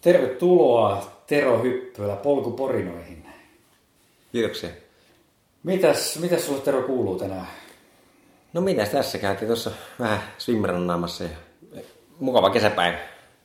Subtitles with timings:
[0.00, 3.26] Tervetuloa Tero Hyppylä polkuporinoihin.
[4.32, 4.70] Kiitoksia.
[5.62, 7.46] Mitäs, mitäs sulle Tero kuuluu tänään?
[8.52, 11.30] No minä tässä käytiin tuossa vähän swimrannaamassa ja
[12.20, 12.98] mukava kesäpäivä.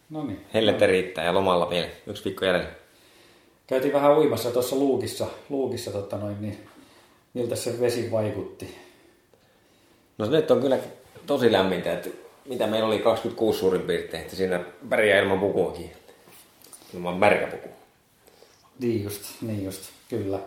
[0.09, 0.45] No niin.
[0.53, 2.69] Hellettä riittää ja lomalla vielä yksi viikko jäljellä.
[3.67, 6.67] Käytiin vähän uimassa tuossa luukissa, luukissa totta noin, niin
[7.33, 8.77] miltä se vesi vaikutti?
[10.17, 10.77] No nyt on kyllä
[11.25, 12.09] tosi lämmintä, että
[12.45, 15.91] mitä meillä oli 26 suurin piirtein, että siinä pärjää ilman pukuakin.
[16.93, 17.69] Ilman märkä puku.
[18.79, 20.39] Niin just, niin just, kyllä.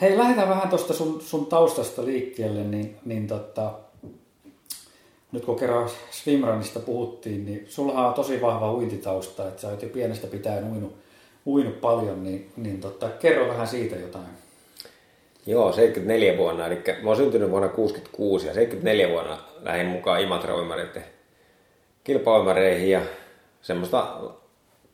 [0.00, 3.72] Hei, lähdetään vähän tuosta sun, sun taustasta liikkeelle, niin, niin tota,
[5.32, 9.88] nyt kun kerran swimrunista puhuttiin, niin sulla on tosi vahva uintitausta, että sä oot jo
[9.88, 10.96] pienestä pitäen uinut,
[11.46, 14.26] uinut paljon, niin, niin tota, kerro vähän siitä jotain.
[15.46, 21.04] Joo, 74 vuonna, eli mä oon syntynyt vuonna 66 ja 74 vuonna lähdin mukaan Imatra-uimareiden
[22.04, 23.00] kilpauimareihin ja
[23.62, 24.20] semmoista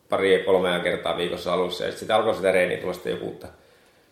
[0.08, 1.84] pari kolmea kertaa viikossa alussa.
[1.84, 3.46] Ja sitten alkoi sitä reeniä tulla sitten jo kuutta,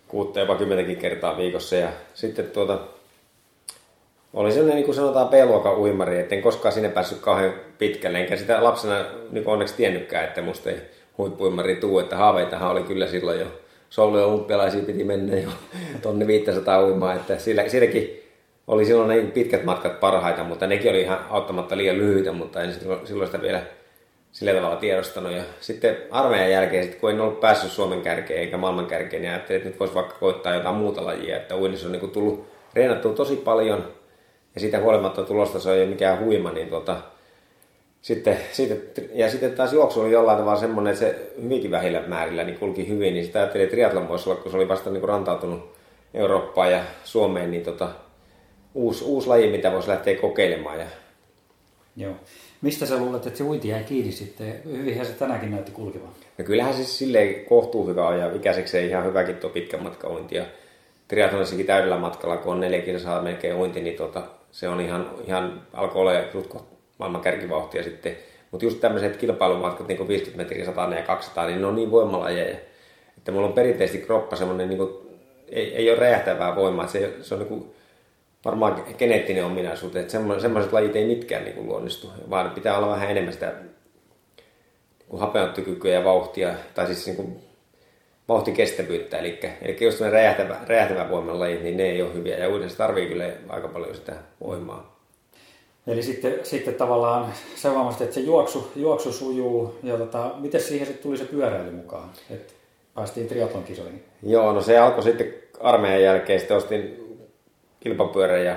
[0.08, 1.76] kuutta jopa kymmentäkin kertaa viikossa.
[1.76, 2.78] Ja sitten tuota,
[4.34, 8.64] oli sellainen niin kuin sanotaan B-luokan uimari, etten koskaan sinne päässyt kauhean pitkälle, enkä sitä
[8.64, 10.76] lapsena niin onneksi tiennytkään, että musta ei
[11.18, 13.46] huippuimari tuu, että haaveitahan oli kyllä silloin jo.
[13.90, 15.48] Soulu ja olympialaisia piti mennä jo
[16.02, 18.20] tonni 500 uimaa, että sillä, silläkin
[18.66, 22.72] oli silloin ne pitkät matkat parhaita, mutta nekin oli ihan auttamatta liian lyhyitä, mutta en
[23.04, 23.62] silloin sitä vielä
[24.34, 25.32] sillä tavalla tiedostanut.
[25.32, 29.32] Ja sitten armeijan jälkeen, sit kun en ollut päässyt Suomen kärkeen eikä maailman kärkeen, niin
[29.32, 31.36] ajattelin, että nyt voisi vaikka koittaa jotain muuta lajia.
[31.36, 33.88] Että uinnissa on niin tullut reenattua tosi paljon
[34.54, 36.96] ja siitä huolimatta tulosta se ei ole mikään huima, niin tuota,
[38.02, 42.44] sitten, sitten, ja sitten taas juoksu oli jollain tavalla semmoinen, että se hyvinkin vähillä määrillä
[42.44, 45.04] niin kulki hyvin, niin sitä ajattelin, että triathlon voisi olla, kun se oli vasta niin
[45.04, 45.74] rantautunut
[46.14, 47.88] Eurooppaan ja Suomeen, niin tota,
[48.74, 50.78] uusi, uusi laji, mitä voisi lähteä kokeilemaan.
[50.78, 50.86] Ja...
[51.96, 52.14] Joo.
[52.64, 54.60] Mistä sä luulet, että se uinti jäi kiinni sitten?
[54.64, 56.08] Hyvinhän se tänäkin näytti kulkevan.
[56.38, 58.32] No kyllähän siis silleen kohtuu hyvä ajaa.
[58.32, 60.36] Ikäiseksi ihan hyväkin tuo pitkä matka uinti.
[60.36, 60.44] Ja
[61.08, 65.62] triathlonissakin täydellä matkalla, kun on neljä kilsaa melkein uinti, niin tota, se on ihan, ihan
[65.72, 66.66] alkoi olla jutko
[66.98, 68.16] maailman kärkivauhtia sitten.
[68.50, 71.90] Mutta just tämmöiset kilpailumatkat, niin kuin 50 metriä, 100 ja 200, niin ne on niin
[71.90, 72.56] voimalajeja.
[73.18, 74.90] Että mulla on perinteisesti kroppa semmoinen, niin kuin,
[75.48, 76.86] ei, ei ole räjähtävää voimaa.
[76.86, 77.74] Se, se on niin kuin,
[78.44, 83.10] varmaan geneettinen ominaisuus, että semmoiset lajit ei mitkään niin kuin luonnistu, vaan pitää olla vähän
[83.10, 83.52] enemmän sitä
[85.10, 87.36] niin hapeuttokykyä ja vauhtia, tai siis niin kuin
[88.28, 92.48] vauhtikestävyyttä, eli, eli jos on räjähtävä, räjähtävä voiman lajit, niin ne ei ole hyviä, ja
[92.48, 94.94] uudessa tarvii kyllä aika paljon sitä voimaa.
[95.86, 100.86] Eli sitten, sitten tavallaan se huomasi, että se juoksu, juoksu sujuu, ja tota, miten siihen
[100.86, 102.52] sitten tuli se pyöräily mukaan, että
[102.94, 104.04] päästiin triatlon kisoihin?
[104.22, 107.03] Joo, no se alkoi sitten armeijan jälkeen, sitten ostin
[107.84, 108.56] kilpapyörän ja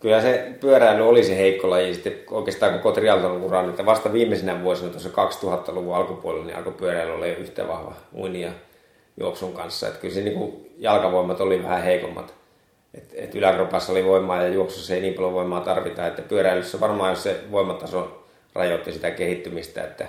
[0.00, 4.90] kyllä se pyöräily oli se heikko laji sitten oikeastaan koko triathlon että vasta viimeisenä vuosina
[4.90, 8.50] tuossa 2000-luvun alkupuolella niin alkoi pyöräily olla yhtä vahva uini ja
[9.20, 9.86] juoksun kanssa.
[9.86, 12.34] Että kyllä se niin jalkavoimat oli vähän heikommat.
[12.94, 16.06] Et, et yläkropassa oli voimaa ja juoksussa ei niin paljon voimaa tarvita.
[16.06, 18.24] Että pyöräilyssä varmaan jos se voimataso
[18.54, 20.06] rajoitti sitä kehittymistä, että,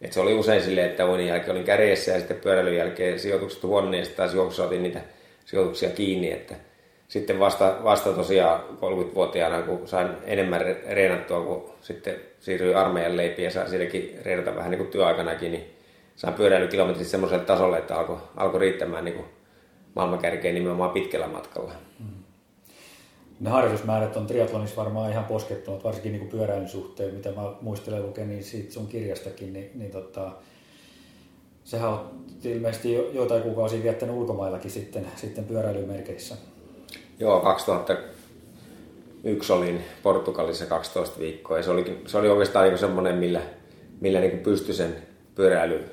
[0.00, 3.62] että se oli usein silleen, että uinin jälkeen olin kärjessä ja sitten pyöräilyn jälkeen sijoitukset
[3.62, 5.00] huono ja taas juoksussa otin niitä
[5.44, 6.54] sijoituksia kiinni, että
[7.08, 13.50] sitten vasta, vasta tosiaan 30-vuotiaana, kun sain enemmän reenattua, kun sitten siirryin armeijan leipiin ja
[13.50, 15.74] sain sielläkin reenata vähän niin kuin työaikanakin, niin
[16.16, 19.26] sain pyöräilykilometrit semmoiselle tasolle, että alkoi, alkoi riittämään niin kuin
[19.94, 21.72] maailmankärkeen nimenomaan pitkällä matkalla.
[21.98, 22.06] Mm.
[23.40, 28.06] Ne harjoitusmäärät on triatlonissa varmaan ihan poskettunut, varsinkin niin kuin pyöräilyn suhteen, mitä mä muistelen
[28.06, 30.30] lukenin siitä sun kirjastakin, niin, niin tota,
[31.64, 32.10] sehän on
[32.44, 36.34] ilmeisesti jo, joitain kuukausia viettänyt ulkomaillakin sitten, sitten pyöräilymerkeissä.
[37.20, 43.40] Joo, 2001 olin Portugalissa 12 viikkoa ja se oli, se oli oikeastaan niin semmoinen, millä,
[44.00, 44.96] millä niin pystyi sen
[45.34, 45.84] pyöräily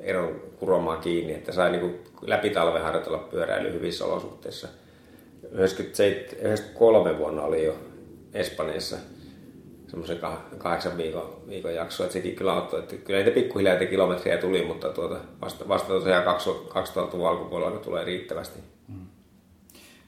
[0.00, 4.68] eron kuromaan kiinni, että sai niin läpi talven harjoitella pyöräily hyvissä olosuhteissa.
[5.52, 7.74] 93 vuonna oli jo
[8.34, 8.96] Espanjassa
[9.88, 10.18] semmoisen
[10.58, 12.80] kahdeksan viikon, viikon jakso, että sekin kyllä auttoi.
[12.80, 18.71] Että kyllä niitä pikkuhiljaa kilometriä tuli, mutta tuota, vasta, vasta tosiaan 2000-luvun alkupuolella tulee riittävästi.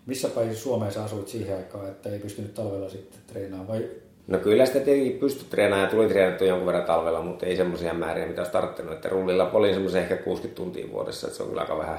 [0.07, 3.69] Missä päin Suomeen sä asuit siihen aikaan, että ei pystynyt talvella sitten treenaamaan?
[3.69, 3.89] Vai...
[4.27, 7.95] No kyllä sitä tietenkin pystyi treenaamaan ja tuli treenattu jonkun verran talvella, mutta ei semmoisia
[7.95, 8.93] määriä, mitä olisi tarttunut.
[8.93, 11.99] Että rullilla oli semmoisen ehkä 60 tuntia vuodessa, että se on kyllä aika vähän,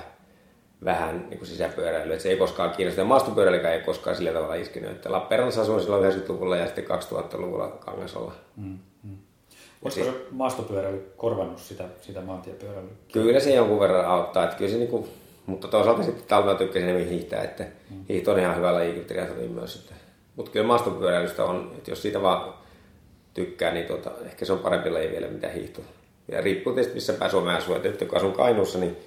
[0.86, 2.14] vähän niin kuin sisäpyöräily.
[2.14, 3.02] Että se ei koskaan kiinnosta.
[3.02, 4.92] Ja maastopyöräilykään ei koskaan sillä tavalla iskenyt.
[4.92, 8.32] Että Lappeenrannassa asuin silloin 90-luvulla ja sitten 2000-luvulla Kangasolla.
[8.56, 9.18] Mm, mm.
[9.82, 12.92] Olisiko se maastopyöräily korvannut sitä, sitä maantiepyöräilyä?
[13.14, 14.44] Kyllä se jonkun verran auttaa.
[14.44, 15.08] Että kyllä se niin kuin
[15.46, 17.66] mutta toisaalta sitten talvella tykkäsin enemmän hiihtää, että
[18.10, 19.76] hiihto on ihan hyvä laji triathlonin myös.
[19.76, 19.96] Että.
[20.36, 22.54] Mutta kyllä maastopyöräilystä on, että jos siitä vaan
[23.34, 25.82] tykkää, niin tota, ehkä se on parempi laji vielä mitä hiihto.
[26.32, 27.76] Ja riippuu tietysti missä päin Suomea asuu.
[27.76, 28.98] Että kun asun Kainuussa, niin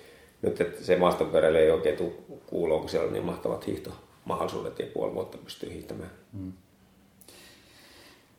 [0.42, 2.12] nyt että se maastopyöräily ei oikein tule
[2.46, 6.10] kuuloon, kun siellä on niin mahtavat hiihtomahdollisuudet ja puoli vuotta pystyy hiihtämään.
[6.32, 6.52] Mm.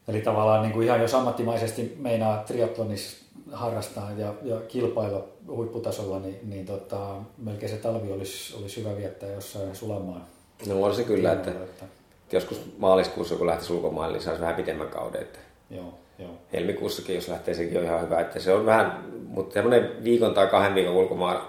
[0.09, 6.39] Eli tavallaan niin kuin ihan jos ammattimaisesti meinaa triathlonissa harrastaa ja, ja kilpailla huipputasolla, niin,
[6.43, 10.21] niin tota, melkein se talvi olisi, olisi hyvä viettää jossain sulamaan.
[10.67, 11.85] No on se kyllä, että, että,
[12.31, 15.21] joskus maaliskuussa kun lähtisi ulkomaille, niin saisi vähän pitemmän kauden.
[15.21, 15.39] Että
[15.69, 16.31] joo, joo.
[16.53, 18.19] Helmikuussakin, jos lähtee, sekin on ihan hyvä.
[18.19, 21.41] Että se on vähän, mutta semmoinen viikon tai kahden viikon ulkomaan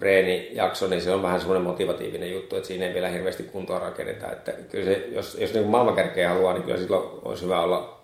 [0.00, 4.32] reenijakso, niin se on vähän semmoinen motivatiivinen juttu, että siinä ei vielä hirveästi kuntoa rakenneta.
[4.32, 8.00] Että kyllä se, jos, jos niin maailmankärkeä haluaa, niin kyllä silloin olisi hyvä olla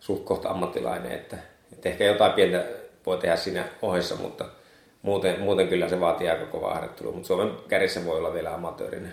[0.00, 1.36] suht kohta ammattilainen, että,
[1.72, 2.64] että ehkä jotain pientä
[3.06, 4.44] voi tehdä siinä ohessa, mutta
[5.02, 9.12] muuten, muuten kyllä se vaatii aika kovaa harjoittelua, mutta Suomen kärjessä voi olla vielä amatöörinen.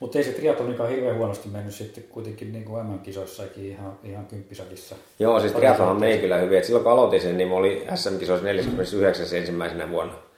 [0.00, 4.96] Mutta ei se triathlonikaan hirveän huonosti mennyt sitten kuitenkin niin kuin MM-kisoissakin ihan, ihan kymppisakissa.
[5.18, 6.58] Joo, siis triathlon meni kyllä hyvin.
[6.58, 10.29] Et silloin kun aloitin sen, niin mä olin SM-kisoissa 49 ensimmäisenä vuonna.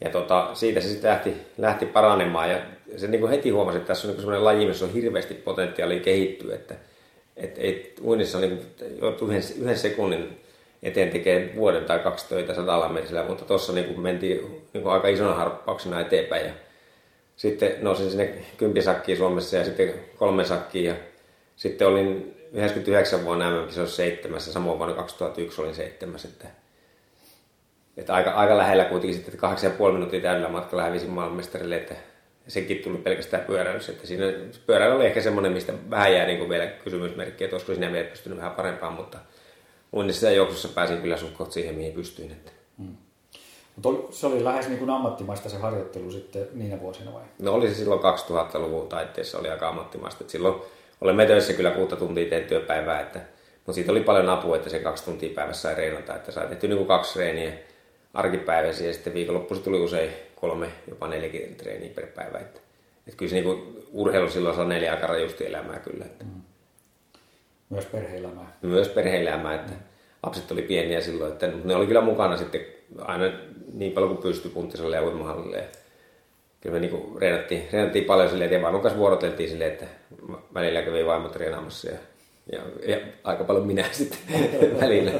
[0.00, 2.50] Ja tota, siitä se sitten lähti, lähti paranemaan.
[2.50, 2.58] Ja
[2.96, 6.00] se niin kuin heti huomasi, että tässä on niin semmoinen laji, missä on hirveästi potentiaalia
[6.00, 6.74] kehittyä, että
[7.36, 8.60] et, et, uinnissa niin
[9.22, 10.40] yhden, yhden sekunnin
[10.82, 14.40] eteen tekee vuoden tai kaksi töitä sadalla metrillä, mutta tuossa niin mentiin
[14.72, 16.46] niin kuin aika isona harppauksena eteenpäin.
[16.46, 16.52] Ja
[17.36, 20.84] sitten nousin sinne kympisakkiin Suomessa ja sitten kolme sakkiin.
[20.84, 20.94] Ja
[21.56, 26.48] sitten olin 99 vuonna MM-kisoissa seitsemässä, samoin vuonna 2001 olin seitsemäs, että
[27.96, 31.76] että aika, aika lähellä kuitenkin sitten, että kahdeksan ja puoli minuuttia täydellä matkalla hävisin maailmanmestarille,
[31.76, 31.94] että
[32.48, 33.92] sekin tuli pelkästään pyöräilyssä.
[33.92, 34.24] Että siinä
[34.66, 38.08] pyöräily oli ehkä semmoinen, mistä vähän jää niin kuin vielä kysymysmerkki, että olisiko sinä vielä
[38.08, 39.18] pystynyt vähän parempaan, mutta
[39.92, 42.30] uinnissa ja juoksussa pääsin kyllä suht siihen, mihin pystyin.
[42.30, 42.52] Että.
[42.78, 42.96] Hmm.
[43.76, 47.22] Mutta se oli lähes niin kuin ammattimaista se harjoittelu sitten niinä vuosina vai?
[47.38, 50.24] No oli se silloin 2000-luvun taitteessa oli aika ammattimaista.
[50.24, 50.54] Et silloin
[51.00, 53.18] olemme töissä kyllä kuutta tuntia tein työpäivää, että,
[53.56, 56.68] mutta siitä oli paljon apua, että se kaksi tuntia päivässä sai reenata, että sai tehty
[56.68, 57.52] niin kuin kaksi treeniä
[58.16, 62.38] arkipäiväisiä ja sitten viikonloppuisin tuli usein kolme, jopa neljäkin treeniä per päivä.
[62.38, 62.60] Että,
[63.06, 66.04] että kyllä se niin urheilu silloin saa neljä aika rajusti elämää kyllä.
[66.04, 66.24] Että.
[66.24, 66.30] Mm.
[67.70, 68.56] Myös perheelämää.
[68.62, 69.78] Myös perheelämää, että mm.
[70.22, 72.60] lapset oli pieniä silloin, että ne oli kyllä mukana sitten
[72.98, 73.24] aina
[73.72, 75.56] niin paljon kuin pystyi punttiselle ja uimahallille.
[75.56, 75.64] Ja
[76.60, 79.86] kyllä me niin reenattiin, reenattiin paljon silleen, että vaimon kanssa vuoroteltiin silleen, että
[80.54, 81.98] välillä kävi vaimot reenaamassa ja,
[82.52, 85.12] ja, ja aika paljon minä sitten välillä.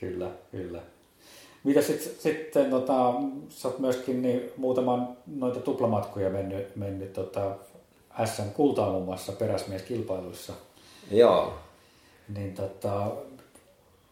[0.00, 0.95] Kyllä, kyllä.
[1.66, 3.14] Mitä sitten, sitten tota,
[3.48, 7.50] sä oot myöskin niin, muutaman noita tuplamatkoja mennyt, mennyt tota,
[8.24, 10.52] SM kultaa muun muassa peräsmieskilpailuissa.
[11.10, 11.54] Joo.
[12.34, 13.10] Niin tota,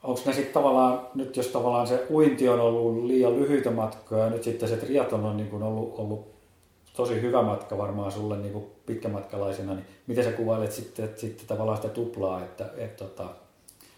[0.03, 4.31] onko ne sitten tavallaan, nyt jos tavallaan se uinti on ollut liian lyhyitä matkoja ja
[4.31, 6.27] nyt sitten se triathlon on niin kuin ollut, ollut
[6.97, 11.47] tosi hyvä matka varmaan sulle niin kuin pitkämatkalaisena, niin miten sä kuvailet sitten, että sitten
[11.47, 13.25] tavallaan sitä tuplaa, että, että, että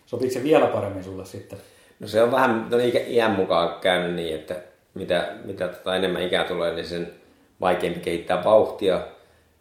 [0.06, 1.58] sopiiko se vielä paremmin sulle sitten?
[2.00, 4.54] No se on vähän no ikä, iän mukaan käynyt niin, että
[4.94, 7.12] mitä, mitä tota enemmän ikää tulee, niin sen
[7.60, 9.00] vaikeampi kehittää vauhtia.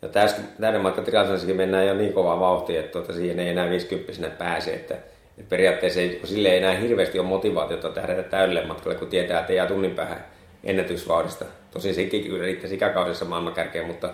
[0.02, 0.10] Ja
[0.60, 4.74] täyden matka triathlonissakin mennään jo niin kovaa vauhtia, että tuota, siihen ei enää 50 pääse.
[4.74, 4.94] Että,
[5.38, 9.54] että periaatteessa ei, sille ei enää hirveästi ole motivaatiota tähdätä täydelle matkalle, kun tietää, että
[9.54, 10.26] jää tunnin päähän
[10.64, 11.46] ennätysvauhdista.
[11.72, 14.14] Tosin sekin kyllä riittäisi ikäkaudessa maailmankärkeen, mutta,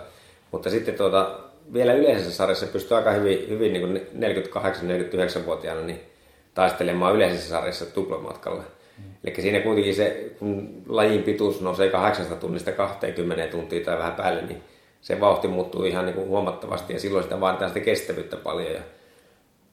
[0.50, 1.38] mutta sitten tuota,
[1.72, 6.11] vielä yleisessä sarjassa pystyy aika hyvin, hyvin niin 48-49-vuotiaana niin
[6.54, 8.62] taistelemaan yleisessä sarjassa tuplamatkalla.
[8.98, 9.04] Mm.
[9.24, 14.42] Eli siinä kuitenkin se, kun lajin pituus nousee 8 tunnista 20 tuntia tai vähän päälle,
[14.42, 14.62] niin
[15.00, 18.72] se vauhti muuttuu ihan niin kuin huomattavasti ja silloin sitä vaaditaan sitä kestävyyttä paljon.
[18.72, 18.80] Ja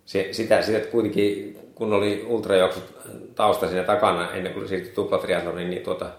[0.06, 2.84] se, sitä, sitä kuitenkin, kun oli ultrajuoksut
[3.36, 6.10] tausta siinä takana ennen kuin siirtyi tuplatriathloniin, niin tuota,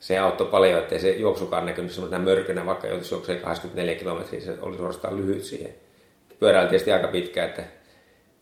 [0.00, 4.54] se auttoi paljon, ettei se juoksukaan näkynyt semmoisena mörkönä, vaikka joutuisi juoksee 24 kilometriä, se
[4.62, 5.74] oli suorastaan lyhyt siihen.
[6.38, 7.62] Pyöräili tietysti aika pitkä, että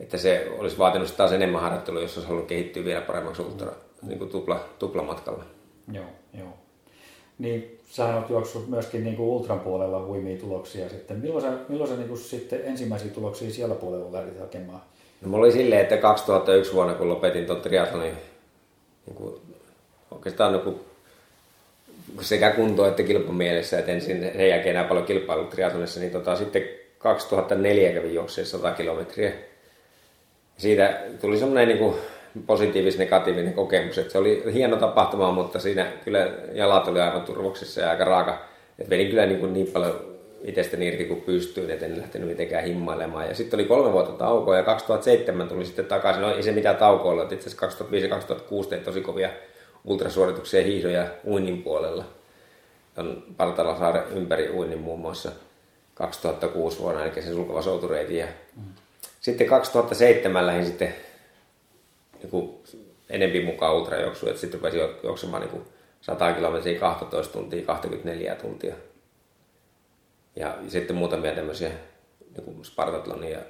[0.00, 4.18] että se olisi vaatinut taas enemmän harjoittelua, jos olisi halunnut kehittyä vielä paremmaksi ultra, niin
[4.18, 5.44] kuin tupla, tuplamatkalla.
[5.92, 6.04] Joo,
[6.38, 6.48] joo.
[7.38, 11.16] Niin sähän olet juoksut myöskin niin kuin ultran puolella huimia tuloksia sitten.
[11.16, 14.80] Milloin sä, milloin sä niin kuin sitten ensimmäisiä tuloksia siellä puolella lähdit hakemaan?
[15.20, 18.14] No mulla oli silleen, että 2001 vuonna kun lopetin tuon triathlonin,
[19.06, 19.34] niin kuin,
[20.10, 20.80] oikeastaan niin kuin,
[22.20, 26.62] sekä kunto että kilpamielessä, että ensin sen jälkeen enää paljon kilpailut triathlonissa, niin tota, sitten
[26.98, 29.32] 2004 kävin juokseen 100 kilometriä
[30.58, 31.94] siitä tuli semmoinen niin
[32.46, 37.90] positiivis-negatiivinen kokemus, että se oli hieno tapahtuma, mutta siinä kyllä jalat oli aivan turvoksissa ja
[37.90, 38.38] aika raaka.
[38.78, 42.64] Että vedin kyllä niin, kuin niin paljon itsestäni irti kuin pystyin, että en lähtenyt mitenkään
[42.64, 43.28] himmailemaan.
[43.28, 46.22] Ja sitten oli kolme vuotta taukoa ja 2007 tuli sitten takaisin.
[46.22, 49.30] No ei se mitään taukoa ollut, itse asiassa 2005 ja 2006 tein tosi kovia
[49.84, 52.04] ultrasuorituksia hiihdoja uinnin puolella.
[52.96, 55.32] On Partalasaaren ympäri uinnin muun muassa
[55.94, 58.16] 2006 vuonna, eli se sulkava soutureiti.
[58.16, 58.62] Ja mm
[59.20, 60.94] sitten 2007 lähdin sitten
[62.18, 62.58] niin kuin
[63.10, 65.64] enempi mukaan ultrajuoksuun, että sitten rupesi juoksemaan niin kuin
[66.00, 68.74] 100 kilometriä 12 tuntia, 24 tuntia.
[70.36, 71.70] Ja sitten muutamia tämmöisiä
[72.36, 73.40] niin kuin Spartatlonin ja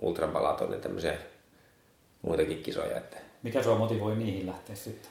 [0.00, 1.14] ultrabalatonin tämmöisiä
[2.22, 2.96] muitakin kisoja.
[2.96, 3.16] Että...
[3.42, 5.10] Mikä sua motivoi niihin lähteä sitten?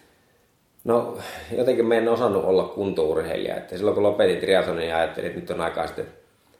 [0.83, 1.17] No
[1.57, 3.57] jotenkin mä en osannut olla kuntourheilija.
[3.57, 6.07] Että silloin kun lopetin triatlonin ja ajattelin, että nyt on aikaa sitten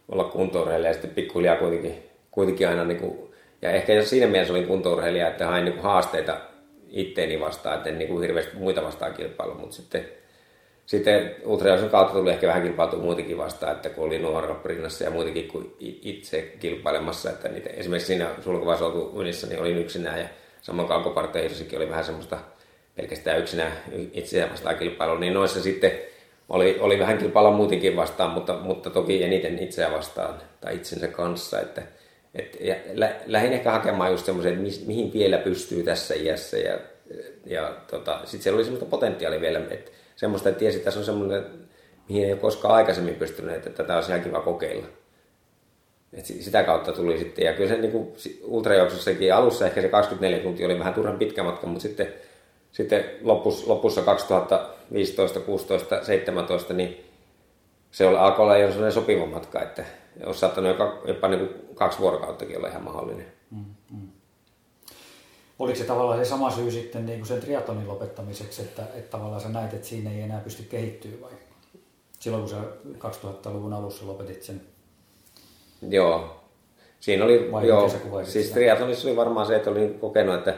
[0.10, 3.28] olla kuntourheilija ja sitten pikkuhiljaa kuitenkin, kuitenkin aina niin kuin,
[3.61, 6.37] ja ehkä jos siinä mielessä olin kuntourheilija, että hain niin kuin haasteita
[6.89, 10.05] itteeni vastaan, että en niin kuin hirveästi muita vastaan kilpailu, mutta sitten
[10.89, 14.21] sitten ultrajuoksun kautta tuli ehkä vähän kilpailtu muitakin vastaan, että kun oli
[14.65, 19.77] rinnassa ja muitakin kuin itse kilpailemassa, että niitä, esimerkiksi siinä sulkuvaiheessa oltu unissa, niin olin
[19.77, 20.27] yksinään ja
[20.61, 22.37] samoin kaukoparteihissakin oli vähän semmoista
[22.95, 23.71] pelkästään yksinään
[24.13, 25.91] itseään vastaan kilpailu, niin noissa sitten
[26.49, 31.61] oli, oli vähän kilpailla muutenkin vastaan, mutta, mutta toki eniten itseä vastaan tai itsensä kanssa,
[31.61, 31.81] että
[32.36, 36.79] et, ja lä, lähdin ehkä hakemaan just semmoisen, mihin vielä pystyy tässä iässä ja,
[37.45, 41.05] ja tota, sitten siellä oli semmoista potentiaalia vielä, että semmoista, että tiesi, että tässä on
[41.05, 41.45] semmoinen,
[42.09, 44.86] mihin ei ole koskaan aikaisemmin pystynyt, että tätä olisi ihan kiva kokeilla.
[46.13, 50.65] Et sitä kautta tuli sitten, ja kyllä se niin ultrajuoksussakin alussa ehkä se 24 tuntia
[50.65, 52.13] oli vähän turhan pitkä matka, mutta sitten,
[52.71, 57.05] sitten lopussa, lopussa 2015, 16, 17, niin
[57.91, 59.86] se oli, alkoi olla jo sellainen sopiva matka, että
[60.25, 63.25] olisi saattanut jopa, jopa niin kuin kaksi vuorokauttakin olla ihan mahdollinen.
[63.51, 64.07] Mm, mm.
[65.59, 69.41] Oliko se tavallaan se sama syy sitten niin kuin sen triatlonin lopettamiseksi, että, että tavallaan
[69.41, 71.31] sä näit, että siinä ei enää pysty kehittyä vai
[72.19, 72.57] silloin kun sä
[72.99, 74.61] 2000-luvun alussa lopetit sen?
[75.89, 76.35] Joo.
[76.99, 77.89] Siinä oli, vai joo,
[78.23, 78.53] siis sitä?
[78.53, 80.55] triathlonissa oli varmaan se, että olin kokenut, että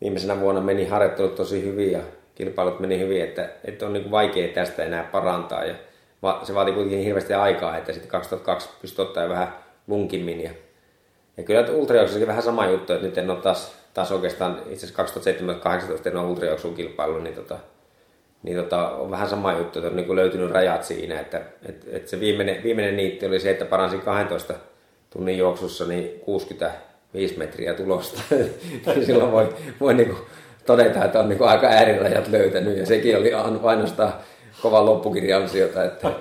[0.00, 2.00] viimeisenä vuonna meni harjoittelut tosi hyvin ja
[2.34, 5.74] kilpailut meni hyvin, että, että on niin vaikea tästä enää parantaa ja
[6.42, 9.54] se vaati kuitenkin hirveästi aikaa, että sitten 2002 pystyi ottaa vähän
[9.86, 10.50] lunkimmin ja,
[11.36, 15.20] ja kyllä ultrajuoksussakin vähän sama juttu, että nyt en ole taas taas oikeastaan itse asiassa
[16.04, 17.58] 2017-2018 en ole ultrajuoksuun kilpailu, niin, tota,
[18.42, 22.08] niin tota, on vähän sama juttu, että on niin löytynyt rajat siinä, että et, et
[22.08, 24.54] se viimeinen, viimeinen niitti oli se, että paransin 12
[25.10, 28.22] tunnin juoksussa niin 65 metriä tulosta.
[29.06, 30.20] silloin voi, voi niin kuin
[30.66, 34.12] todeta, että on niin aika äärirajat löytänyt ja sekin oli ainoastaan
[34.62, 35.84] kovan loppukirjan ansiota.
[35.84, 36.12] Että,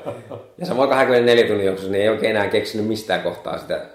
[0.58, 3.86] ja samoin 24 tunnin juoksussa niin ei oikein enää keksinyt mistään kohtaa sitä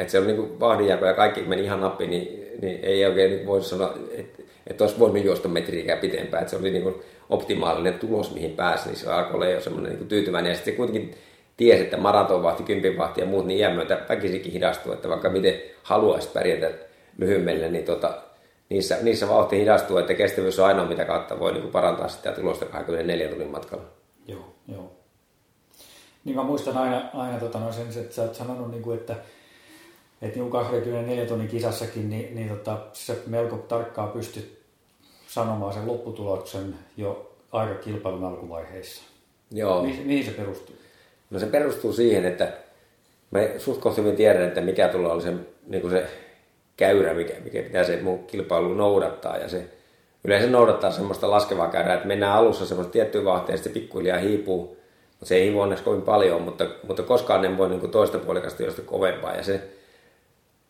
[0.00, 3.46] että se on niin vahdinjako ja kaikki meni ihan nappiin, niin, niin ei oikein niin
[3.46, 6.42] voi sanoa, että, että olisi voinut juosta metriikään pitempään.
[6.42, 6.94] Että se oli niin
[7.28, 10.50] optimaalinen tulos, mihin pääsi, niin se alkoi olla jo semmoinen niin tyytyväinen.
[10.50, 11.14] Ja sitten kuitenkin
[11.56, 16.28] tiesi, että maratonvahti, kympinvahti ja muut, niin iän myötä väkisikin hidastuu, että vaikka miten haluaisi
[16.28, 16.70] pärjätä
[17.18, 18.14] lyhyemmille, niin tota,
[18.70, 22.32] niissä, niissä vauhti hidastuu, että kestävyys on ainoa, mitä kautta voi niin kuin parantaa sitä
[22.32, 23.84] tulosta 24 tunnin matkalla.
[24.26, 24.92] Joo, joo.
[26.24, 29.16] Niin mä muistan aina, aina tota, no sen, että sä oot sanonut, niin kuin, että
[30.22, 34.60] että niin 24 tunnin kisassakin, niin, niin tota, se melko tarkkaa pystyt
[35.28, 39.02] sanomaan sen lopputuloksen jo aika kilpailun alkuvaiheissa.
[39.50, 39.82] Joo.
[39.82, 40.74] Mihin, mihin se perustuu?
[41.30, 42.52] No se perustuu siihen, että
[43.30, 45.32] me suht hyvin tiedän, että mikä tulee olla se,
[45.66, 46.06] niin kuin se
[46.80, 49.36] käyrä, mikä, mikä pitää se mun kilpailu noudattaa.
[49.36, 49.64] Ja se
[50.24, 54.76] yleensä noudattaa semmoista laskevaa käyrää, että mennään alussa semmoista tiettyä vahtia ja sitten pikkuhiljaa hiipuu.
[55.10, 58.18] Mutta se ei hiipu onneksi kovin paljon, mutta, mutta koskaan en voi niin kuin toista
[58.18, 59.34] puolikasta josta kovempaa.
[59.34, 59.60] Ja se,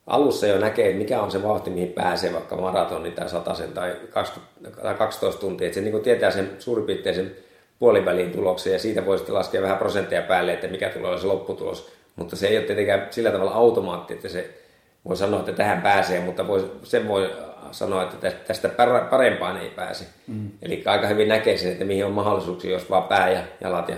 [0.06, 4.82] alussa jo näkee, mikä on se vauhti, mihin pääsee vaikka maratonin tai sataisen tai 20,
[4.82, 5.66] tai 12 tuntia.
[5.66, 7.36] Että se niin tietää sen suurin piirtein sen
[7.78, 11.92] puolivälin tuloksen ja siitä voi sitten laskea vähän prosentteja päälle, että mikä tulee se lopputulos.
[12.16, 14.59] Mutta se ei ole tietenkään sillä tavalla automaatti, että se
[15.08, 17.30] voi sanoa, että tähän pääsee, mutta voi, sen voi
[17.70, 18.68] sanoa, että tästä
[19.10, 20.04] parempaan ei pääse.
[20.26, 20.50] Mm.
[20.62, 23.96] Eli aika hyvin näkee sen, että mihin on mahdollisuuksia, jos vaan pää ja jalat ja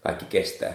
[0.00, 0.74] kaikki kestää.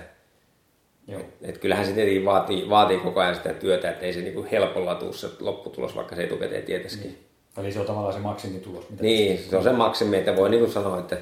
[1.08, 1.20] Joo.
[1.20, 4.48] Et, et kyllähän se tietenkin vaatii, vaatii koko ajan sitä työtä, että ei se niinku
[4.51, 7.08] helpolla tule se lopputulos, vaikka se etukäteen tietäisikin.
[7.08, 7.27] Niin.
[7.58, 8.89] Eli se on tavallaan se maksimitulos.
[8.89, 11.18] Mitä niin, se on se maksimi, että voi niinku sanoa, että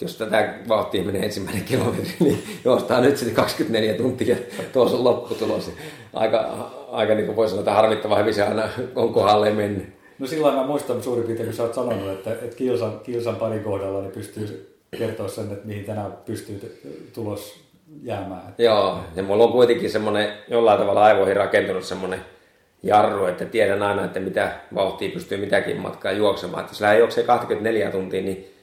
[0.00, 4.36] jos tätä vauhtia menee ensimmäinen kilometri, niin juostaa nyt sitten 24 tuntia
[4.72, 5.72] tuossa on lopputulos.
[6.12, 10.02] Aika, aika niin kuin voi sanoa, että harmittava hyvin se aina on kohdalle mennyt.
[10.18, 13.64] No silloin mä muistan suurin piirtein, kun sä oot sanonut, että, että kilsan, kilsan parin
[13.64, 16.80] kohdalla niin pystyy kertoa sen, että mihin tänään pystyy
[17.14, 17.60] tulos
[18.02, 18.54] jäämään.
[18.58, 22.20] Joo, ja mulla on kuitenkin semmoinen jollain tavalla aivoihin rakentunut semmoinen
[22.82, 26.60] jarru, että tiedän aina, että mitä vauhtia pystyy mitäkin matkaa juoksemaan.
[26.60, 28.54] Että jos lähden juoksee 24 tuntia, niin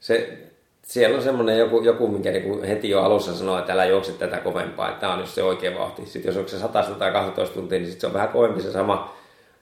[0.00, 0.38] se,
[0.88, 4.36] siellä on semmoinen joku, joku minkä niin heti jo alussa sanoo, että älä juokse tätä
[4.36, 6.06] kovempaa, että tämä on just se oikea vauhti.
[6.06, 8.72] Sitten jos onko se 100 tai 12 tuntia, niin sit se on vähän kovempi se
[8.72, 9.16] sama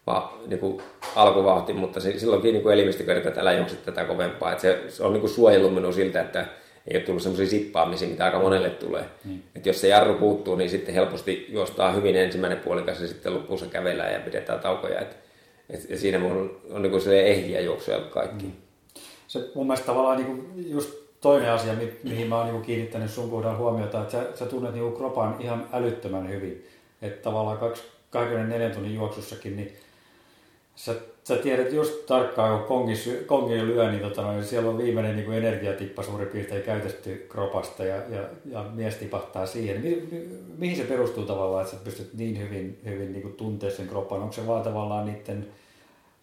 [0.07, 0.83] va, niin kuin
[1.17, 4.53] alkuvauhti, mutta se, silloinkin niin elimistö kertoo, että älä juokse tätä kovempaa.
[4.53, 6.47] Että se, se on niin kuin suojellut minua siltä, että
[6.89, 9.05] ei ole tullut semmoisia sippaamisia, mitä aika monelle tulee.
[9.25, 9.39] Mm.
[9.57, 13.67] Et jos se jarru puuttuu, niin sitten helposti juostaa hyvin ensimmäinen puolikas ja sitten lopussa
[13.67, 15.01] kävellään ja pidetään taukoja.
[15.01, 15.17] Et,
[15.71, 18.45] Et, ja siinä on, on niin kuin ehjiä juoksuja kaikki.
[18.45, 18.53] Mm.
[19.27, 23.11] Se mun mielestä tavallaan niin kuin just toinen asia, mi- mihin mä oon niin kiinnittänyt
[23.11, 26.67] sun kohdalla huomiota, että sä, sä tunnet niin kropan ihan älyttömän hyvin.
[27.03, 27.59] Että tavallaan
[28.11, 29.73] 24 tunnin juoksussakin, niin
[30.77, 30.95] sä,
[31.25, 32.95] sä tiedät just tarkkaan, kun kongi,
[33.27, 37.85] kongi lyö, niin, tota, niin siellä on viimeinen niin kuin energiatippa suurin piirtein käytetty kropasta
[37.85, 39.81] ja, ja, ja mies tipahtaa siihen.
[39.81, 43.89] Mi, mi, mihin se perustuu tavallaan, että sä pystyt niin hyvin, hyvin niin tuntea sen
[43.89, 44.21] kropan?
[44.21, 45.47] Onko se vaan tavallaan niiden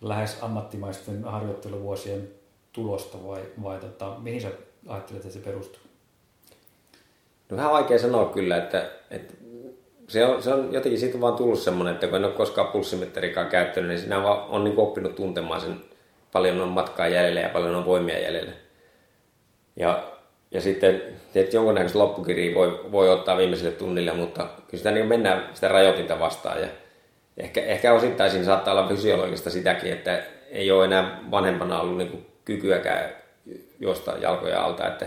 [0.02, 2.28] lähes ammattimaisten harjoitteluvuosien
[2.74, 4.52] tulosta vai, vai tota, mihin sä
[4.88, 5.82] ajattelet, että se perustuu?
[7.50, 9.34] No vähän vaikea sanoa kyllä, että, että
[10.08, 13.48] se on, se on jotenkin siitä vaan tullut semmoinen, että kun en ole koskaan pulssimitterikaan
[13.48, 15.82] käyttänyt, niin siinä on, on niin oppinut tuntemaan sen,
[16.32, 18.52] paljon on matkaa jäljellä ja paljon on voimia jäljellä.
[19.76, 20.04] Ja,
[20.52, 21.02] ja sitten
[21.34, 26.20] tietysti jonkunnäköistä loppukirjaa voi, voi ottaa viimeiselle tunnille, mutta kyllä sitä niin mennään sitä rajoitinta
[26.20, 26.62] vastaan.
[26.62, 26.68] Ja
[27.38, 32.26] ehkä, ehkä osittain siinä saattaa olla fysiologista sitäkin, että ei ole enää vanhempana ollut niin
[32.46, 33.23] kykyäkään
[33.84, 35.06] juosta jalkoja alta, että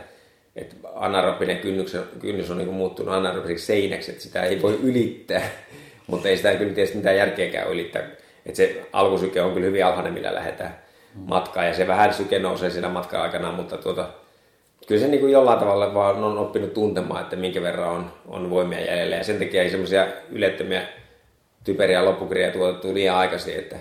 [0.56, 5.42] että anaerobinen kynnys, kynnys on niin kuin muuttunut anaerobiseksi seinäksi, että sitä ei voi ylittää,
[6.06, 8.02] mutta ei sitä kyllä tietysti mitään järkeäkään ylittää.
[8.46, 10.78] Että se alkusyke on kyllä hyvin alhainen, millä lähdetään
[11.14, 14.08] matkaan, ja se vähän syke nousee siinä matkan aikana, mutta tuota,
[14.86, 18.50] kyllä se niin kuin jollain tavalla vaan on oppinut tuntemaan, että minkä verran on, on
[18.50, 20.82] voimia jäljellä, ja sen takia ei semmoisia ylettömiä
[21.64, 23.76] typeriä loppukirjoja tuotettu liian aikaisin, että,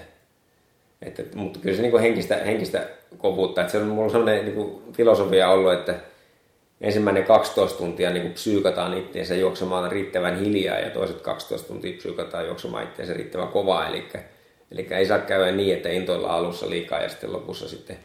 [1.02, 2.88] että, mutta kyllä se niin kuin henkistä, henkistä
[3.18, 5.96] kovuutta, että se on mulla sellainen niin kuin filosofia ollut, että
[6.82, 12.84] ensimmäinen 12 tuntia niin psyykataan itseensä juoksemaan riittävän hiljaa ja toiset 12 tuntia psyykataan juoksemaan
[12.84, 13.88] itseensä riittävän kovaa.
[13.88, 14.06] Eli,
[14.72, 17.98] eli ei saa käydä niin, että intoilla alussa liikaa ja sitten lopussa sitten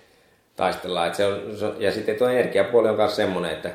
[0.56, 1.08] taistellaan.
[1.08, 3.70] Et se on, ja sitten tuo energiapuoli on myös semmoinen, että,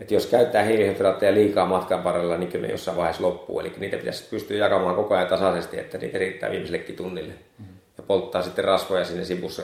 [0.00, 3.60] että jos käyttää hiilihydraatteja liikaa matkan varrella, niin kyllä ne jossain vaiheessa loppuu.
[3.60, 7.32] Eli niitä pitäisi pystyä jakamaan koko ajan tasaisesti, että niitä riittää viimeisellekin tunnille.
[7.58, 7.77] Mm.
[7.98, 9.62] Ja polttaa sitten rasvoja sinne sivussa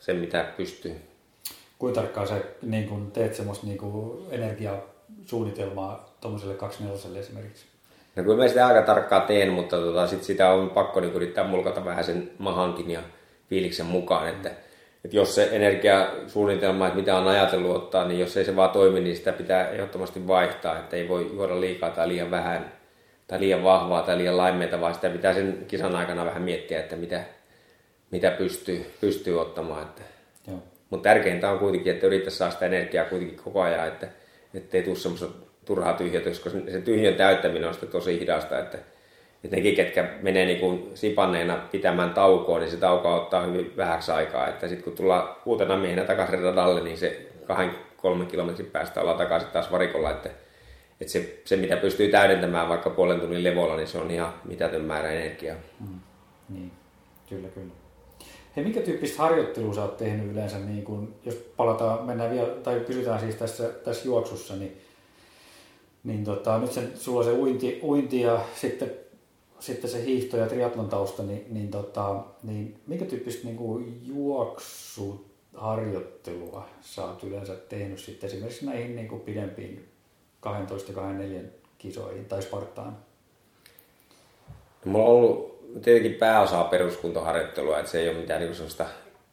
[0.00, 1.00] sen, mitä pystyy
[1.82, 7.66] kuinka tarkkaan sä niin kun teet semmoista niin kun energiasuunnitelmaa tuommoiselle 24 esimerkiksi?
[8.16, 11.44] No kyllä mä sitä aika tarkkaan teen, mutta tota, sit sitä on pakko niin yrittää
[11.44, 13.00] mulkata vähän sen mahankin ja
[13.48, 14.50] fiiliksen mukaan, että,
[15.04, 19.00] että jos se energiasuunnitelma, että mitä on ajatellut ottaa, niin jos ei se vaan toimi,
[19.00, 22.72] niin sitä pitää ehdottomasti vaihtaa, että ei voi juoda liikaa tai liian vähän
[23.26, 26.96] tai liian vahvaa tai liian laimeita, vaan sitä pitää sen kisan aikana vähän miettiä, että
[26.96, 27.24] mitä,
[28.12, 29.82] mitä pystyy, pystyy ottamaan.
[29.82, 30.02] Että
[30.46, 30.62] Joo.
[30.90, 34.08] Mutta tärkeintä on kuitenkin, että yrittäisi saada sitä energiaa kuitenkin koko ajan, että
[34.76, 35.26] ei tule semmoista
[35.64, 38.78] turhaa tyhjötä, koska se tyhjön täyttäminen on sitten tosi hidasta, että,
[39.44, 44.12] että nekin, ketkä menee niin kuin sipanneena pitämään taukoa, niin se tauko ottaa hyvin vähäksi
[44.12, 49.00] aikaa, että sitten kun tullaan uutena miehenä takaisin radalle, niin se kahden, kolmen kilometrin päästä
[49.00, 50.30] ollaan takaisin taas varikolla, että,
[51.00, 54.84] että se, se, mitä pystyy täydentämään vaikka puolen tunnin levolla, niin se on ihan mitätön
[54.84, 55.56] määrä energiaa.
[55.80, 56.00] Mm,
[56.48, 56.72] niin,
[57.28, 57.81] kyllä, kyllä.
[58.56, 62.80] Hei, minkä tyyppistä harjoittelua sä oot tehnyt yleensä, niin kun, jos palataan, mennään vielä, tai
[62.80, 64.76] pysytään siis tässä, tässä juoksussa, niin,
[66.04, 68.90] niin tota, nyt sen, sulla on se uinti, uinti ja sitten,
[69.60, 76.68] sitten se hiihto ja triatlon tausta, niin, niin, tota, niin minkä tyyppistä niin kuin juoksuharjoittelua
[76.80, 79.88] sä oot yleensä tehnyt sitten esimerkiksi näihin niin kuin pidempiin
[80.40, 81.40] 12 24
[81.78, 82.96] kisoihin tai Spartaan?
[84.84, 88.86] Mulla on ollut tietenkin pääosaa peruskuntoharjoittelua, että se ei ole mitään niin sellaista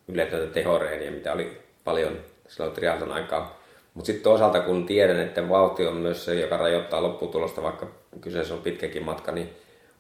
[0.08, 3.60] yletöntä tehoreeniä, mitä oli paljon silloin triatlon aikaa.
[3.94, 7.88] Mutta sitten toisaalta kun tiedän, että vauhti on myös se, joka rajoittaa lopputulosta, vaikka
[8.22, 9.50] kyseessä on pitkäkin matka, niin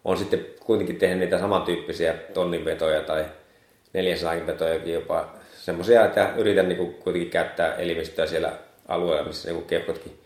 [0.05, 3.25] on sitten kuitenkin tehnyt niitä samantyyppisiä tonninvetoja tai
[3.93, 8.51] 400 vetojakin jopa semmoisia, että yritän niin kuitenkin käyttää elimistöä siellä
[8.87, 10.19] alueella, missä niin keuhkotkin,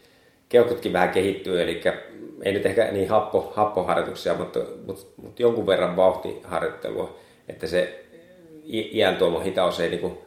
[0.54, 1.82] keuhkotkin vähän kehittyy, eli
[2.44, 8.06] ei nyt ehkä niin happo, happoharjoituksia, mutta, mutta, mutta jonkun verran vauhtiharjoittelua, että se
[8.66, 10.18] iän tuoma hitaus ei niin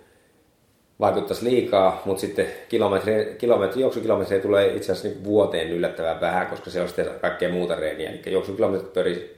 [1.00, 6.70] vaikuttaisi liikaa, mutta sitten kilometri, kilometri, juoksukilometriä tulee itse asiassa niin vuoteen yllättävän vähän, koska
[6.70, 8.10] se on sitten kaikkea muuta reeniä.
[8.10, 8.92] Eli juoksukilometrit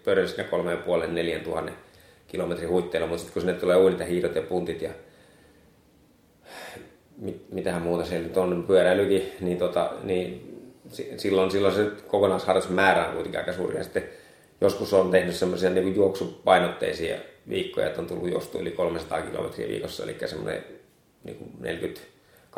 [0.05, 0.46] pyörii, sinne
[1.40, 1.74] 3,5-4 tuhannen
[2.27, 4.90] kilometrin huitteilla, mutta sitten kun sinne tulee uunit ja hiidot ja puntit ja
[7.18, 10.57] mit, mitähän muuta siellä nyt on, pyöräilykin, niin, tota, niin
[11.16, 13.77] silloin, silloin se määrä on kuitenkin aika suuri.
[13.77, 14.05] Ja sitten
[14.61, 17.16] joskus on tehnyt semmoisia niin juoksupainotteisia
[17.48, 20.64] viikkoja, että on tullut juostu yli 300 kilometriä viikossa, eli semmoinen
[21.24, 21.53] niin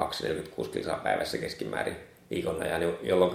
[0.01, 1.97] 42-46 kilsaa päivässä keskimäärin
[2.31, 3.33] viikon ajan, jolloin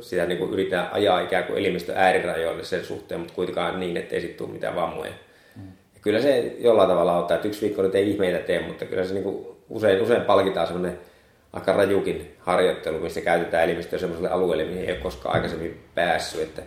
[0.00, 4.14] sitä niin kuin yritetään ajaa ikään kuin elimistö äärirajoille sen suhteen, mutta kuitenkaan niin, että
[4.14, 5.12] ei sitten tule mitään vammoja.
[5.56, 5.62] Mm.
[5.94, 9.04] Ja kyllä se jollain tavalla auttaa, että yksi viikko nyt ei ihmeitä tee, mutta kyllä
[9.04, 10.98] se niin kuin usein, usein palkitaan semmoinen
[11.52, 16.42] aika rajukin harjoittelu, missä käytetään elimistöä sellaiselle alueelle, mihin ei ole koskaan aikaisemmin päässyt.
[16.42, 16.62] Että,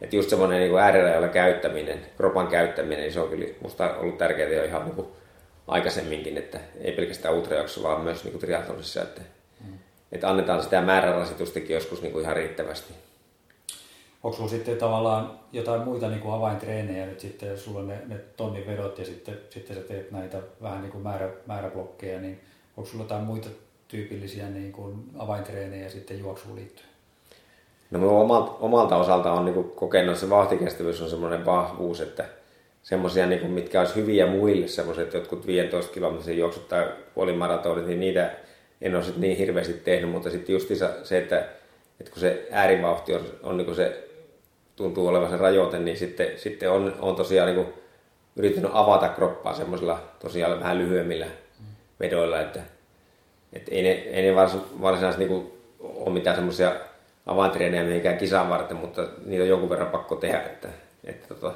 [0.00, 4.50] että just semmoinen niin äärirajalla käyttäminen, kropan käyttäminen, niin se on kyllä musta ollut tärkeää
[4.50, 5.08] jo ihan niin kuin
[5.68, 9.20] aikaisemminkin, että ei pelkästään ultrajuoksussa, vaan myös niin kuin triathlonissa, että,
[9.66, 9.78] mm.
[10.12, 12.92] että annetaan sitä määrärasitustakin joskus niin kuin ihan riittävästi.
[14.22, 17.98] Onko sulla sitten tavallaan jotain muita niin kuin avaintreenejä nyt sitten, jos sulla on ne,
[18.06, 22.40] ne tonnin vedot ja sitten, sitten sä teet näitä vähän niin kuin määrä, määräblokkeja, niin
[22.76, 23.48] onko sulla jotain muita
[23.88, 26.88] tyypillisiä niin kuin avaintreenejä sitten juoksuun liittyen?
[27.90, 32.24] No omalta, omalta osalta on niin kokenut, että se vauhtikestävyys on semmoinen vahvuus, että
[32.82, 38.30] semmoisia, niin mitkä olisi hyviä muille, semmoiset jotkut 15 kilometrin juoksut tai puolimaratonit, niin niitä
[38.80, 40.68] en ole sit niin hirveästi tehnyt, mutta sitten just
[41.02, 41.38] se, että,
[42.00, 44.08] että kun se äärivauhti on, on niin se
[44.76, 47.66] tuntuu olevan se rajoite, niin sitten, sitten on, on tosiaan niin
[48.36, 51.26] yrittänyt avata kroppaa semmoisilla tosiaan vähän lyhyemmillä
[52.00, 52.60] vedoilla, että,
[53.56, 56.72] että ei ne, ei ne vars, varsinaisesti niin ole mitään semmoisia
[57.26, 60.68] avaintreenejä mihinkään kisan varten, mutta niitä on jonkun verran pakko tehdä, että,
[61.04, 61.52] että tota,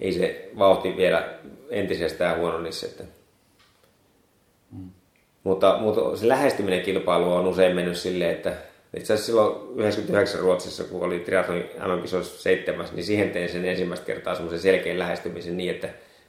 [0.00, 1.28] ei se vauhti vielä
[1.70, 2.86] entisestään huono niissä.
[2.86, 3.04] Että.
[4.72, 4.90] Mm.
[5.44, 8.52] Mutta, mutta se lähestyminen kilpailu on usein mennyt silleen, että
[8.96, 14.06] itse asiassa silloin 99 Ruotsissa, kun oli triathlonin mm 7, niin siihen tein sen ensimmäistä
[14.06, 15.88] kertaa semmoisen selkeän lähestymisen niin, että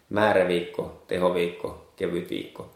[0.10, 2.70] määräviikko, tehoviikko, kevyt viikko.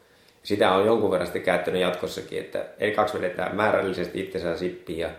[0.45, 5.09] Sitä on jonkun verran sitten käyttänyt jatkossakin, että kaksi vedetään määrällisesti itsensä sippiin ja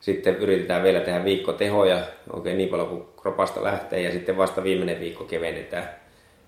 [0.00, 2.00] sitten yritetään vielä tehdä viikko tehoja,
[2.32, 5.90] oikein niin paljon kuin kropasta lähtee, ja sitten vasta viimeinen viikko kevennetään.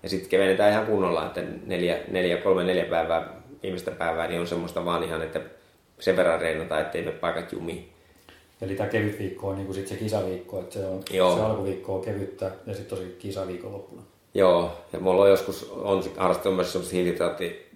[0.03, 3.29] Ja sitten kevennetään ihan kunnolla, että neljä, neljä, kolme, neljä päivää,
[3.63, 5.41] viimeistä päivää, niin on semmoista vaan ihan, että
[5.99, 7.89] sen verran reenata, ettei me paikat jumi.
[8.61, 11.35] Eli tämä kevyt viikko on niin kuin sit se kisaviikko, että se, on, Joo.
[11.35, 14.01] se alkuviikko on kevyttä ja sitten tosi kisaviikon loppuna.
[14.33, 16.95] Joo, ja mulla on joskus on harrastunut myös semmoista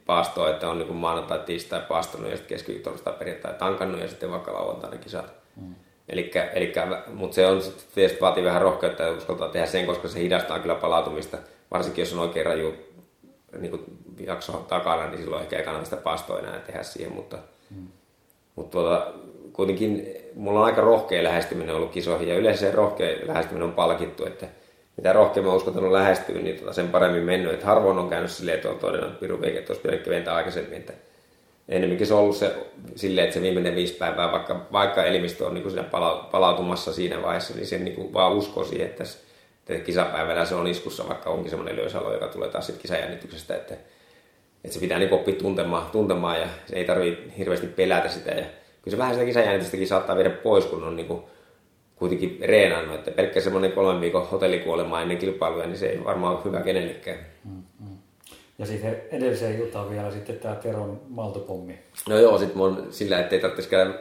[0.05, 4.53] hiilitraattipaastoa, että on niin maanantai, tiistai paastunut ja sitten keskiviikko, perjantai tankannut ja sitten vaikka
[4.53, 5.33] lauantaina kisat.
[5.55, 5.75] Mm.
[6.09, 7.61] Elikkä, elikkä, mutta se on
[7.95, 11.37] tietysti vaatii vähän rohkeutta ja uskaltaa tehdä sen, koska se hidastaa kyllä palautumista.
[11.71, 12.73] Varsinkin jos on oikein raju
[13.59, 13.83] niin kuin
[14.19, 17.13] jakso takana, niin silloin ehkä ei kannata sitä paastoa enää tehdä siihen.
[17.13, 17.37] Mutta,
[17.69, 17.87] mm.
[18.55, 19.13] mutta tuota,
[19.53, 24.25] kuitenkin mulla on aika rohkea lähestyminen ollut kisoihin ja yleensä se rohkea lähestyminen on palkittu,
[24.25, 24.47] että
[24.97, 27.53] mitä rohkeammin uskaltanut lähestyä, niin tuota sen paremmin mennyt.
[27.53, 30.77] Että harvoin on käynyt silleen, että on todennut, että piru että olisi pitänyt keventää aikaisemmin,
[30.77, 30.93] että
[31.69, 32.55] enemmänkin se on ollut se
[32.95, 37.21] silleen, että se viimeinen viisi päivää, vaikka, vaikka elimistö on niin siinä pala, palautumassa siinä
[37.21, 39.03] vaiheessa, niin se niin kuin vaan uskoo siihen, että,
[39.69, 43.73] että kisapäivänä se on iskussa, vaikka onkin semmoinen löysalo, joka tulee taas sitten kisajännityksestä, että,
[44.63, 48.31] että se pitää niin oppia tuntemaan, tuntemaan ja se ei tarvitse hirveästi pelätä sitä.
[48.31, 48.45] Ja
[48.81, 51.23] kyllä se vähän sitä kisajännitystäkin saattaa viedä pois, kun on niin kuin
[51.95, 56.43] kuitenkin reenannut, että pelkkä semmoinen kolmen viikon hotellikuolema ennen kilpailuja, niin se ei varmaan ole
[56.45, 57.19] hyvä kenellekään.
[57.43, 57.97] Mm, mm.
[58.59, 61.79] Ja sitten edelliseen iltaan vielä sitten tämä Teron maltopommi.
[62.09, 63.93] No joo, sitten mun sillä, ettei tarvitsisi käydä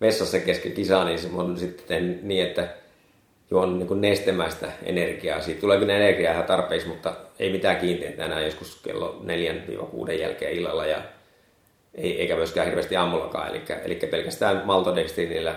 [0.00, 2.68] vessassa kesken kisaa, niin mun sitten niin, että
[3.50, 5.40] juon niin nestemäistä energiaa.
[5.40, 9.22] Siitä tulee kyllä energiaa ihan tarpeeksi, mutta ei mitään kiinteitä enää joskus kello
[10.08, 11.02] 4-6 jälkeen illalla ja
[11.94, 13.48] ei, eikä myöskään hirveästi aamullakaan.
[13.48, 15.54] Eli, eli pelkästään maltodextrinillä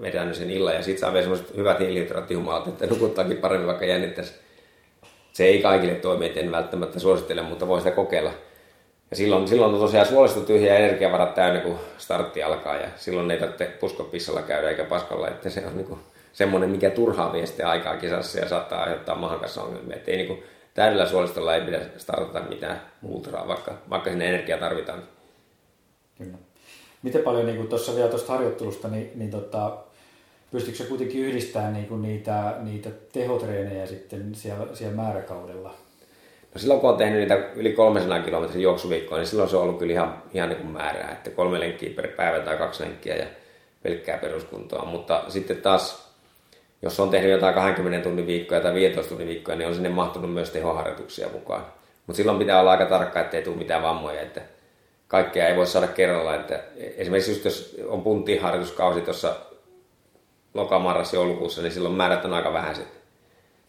[0.00, 4.34] vedän sen illan ja sitten saa vielä semmoiset hyvät hiilihydraattihumalat, että nukuttaakin paremmin vaikka jännittäisi
[5.34, 8.32] se ei kaikille toimi, en välttämättä suosittele, mutta voi sitä kokeilla.
[9.10, 13.38] Ja silloin, silloin on tosiaan suolisto tyhjä energiavarat täynnä, kun startti alkaa ja silloin ei
[13.38, 16.00] tarvitse puskopissalla käydä eikä paskalla, että se on niin kuin
[16.32, 19.96] semmoinen, mikä turhaa viestiä aikaa kisassa ja saattaa aiheuttaa mahan kanssa ongelmia.
[19.96, 20.42] Että ei niin kuin,
[20.74, 25.02] täydellä suolistolla ei pidä startata mitään ultraa, vaikka, vaikka sinne energiaa tarvitaan.
[26.18, 26.38] Kyllä.
[27.04, 29.76] Miten paljon niin tuossa vielä tuosta harjoittelusta, niin, niin tota,
[30.50, 35.68] pystyykö se kuitenkin yhdistämään niinku niitä, niitä tehotreenejä sitten siellä, siellä määräkaudella?
[36.54, 39.78] No silloin kun on tehnyt niitä yli 300 kilometrin juoksuviikkoa, niin silloin se on ollut
[39.78, 43.26] kyllä ihan, ihan niin kuin määrää, että kolme lenkkiä per päivä tai kaksi lenkkiä ja
[43.82, 44.84] pelkkää peruskuntoa.
[44.84, 46.12] Mutta sitten taas,
[46.82, 50.34] jos on tehnyt jotain 20 tunnin viikkoja tai 15 tunnin viikkoja, niin on sinne mahtunut
[50.34, 51.66] myös tehoharjoituksia mukaan.
[52.06, 54.40] Mutta silloin pitää olla aika tarkka, ettei tule mitään vammoja, että
[55.14, 56.34] kaikkea ei voi saada kerralla.
[56.34, 56.60] Että
[56.96, 59.36] esimerkiksi just jos on punttiharjoituskausi tuossa
[60.54, 62.88] lokamarras joulukuussa, niin silloin määrät on aika vähäiset.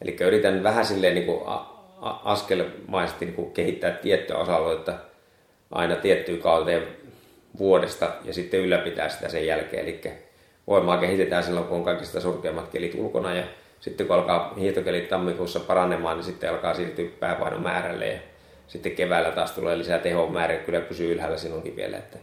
[0.00, 1.40] Eli yritän vähän silleen niin kuin
[2.24, 4.94] askelmaisesti niin kuin kehittää tiettyä osa-aluetta
[5.72, 6.82] aina tiettyyn kauteen
[7.58, 9.82] vuodesta ja sitten ylläpitää sitä sen jälkeen.
[9.82, 10.00] Eli
[10.66, 13.44] voimaa kehitetään silloin, kun on kaikista surkeimmat kelit ulkona ja
[13.80, 18.18] sitten kun alkaa hiihtokelit tammikuussa paranemaan, niin sitten alkaa siirtyä pääpainon määrälle ja
[18.68, 21.96] sitten keväällä taas tulee lisää tehon määrä, kyllä pysyy ylhäällä sinunkin vielä.
[21.96, 22.18] Että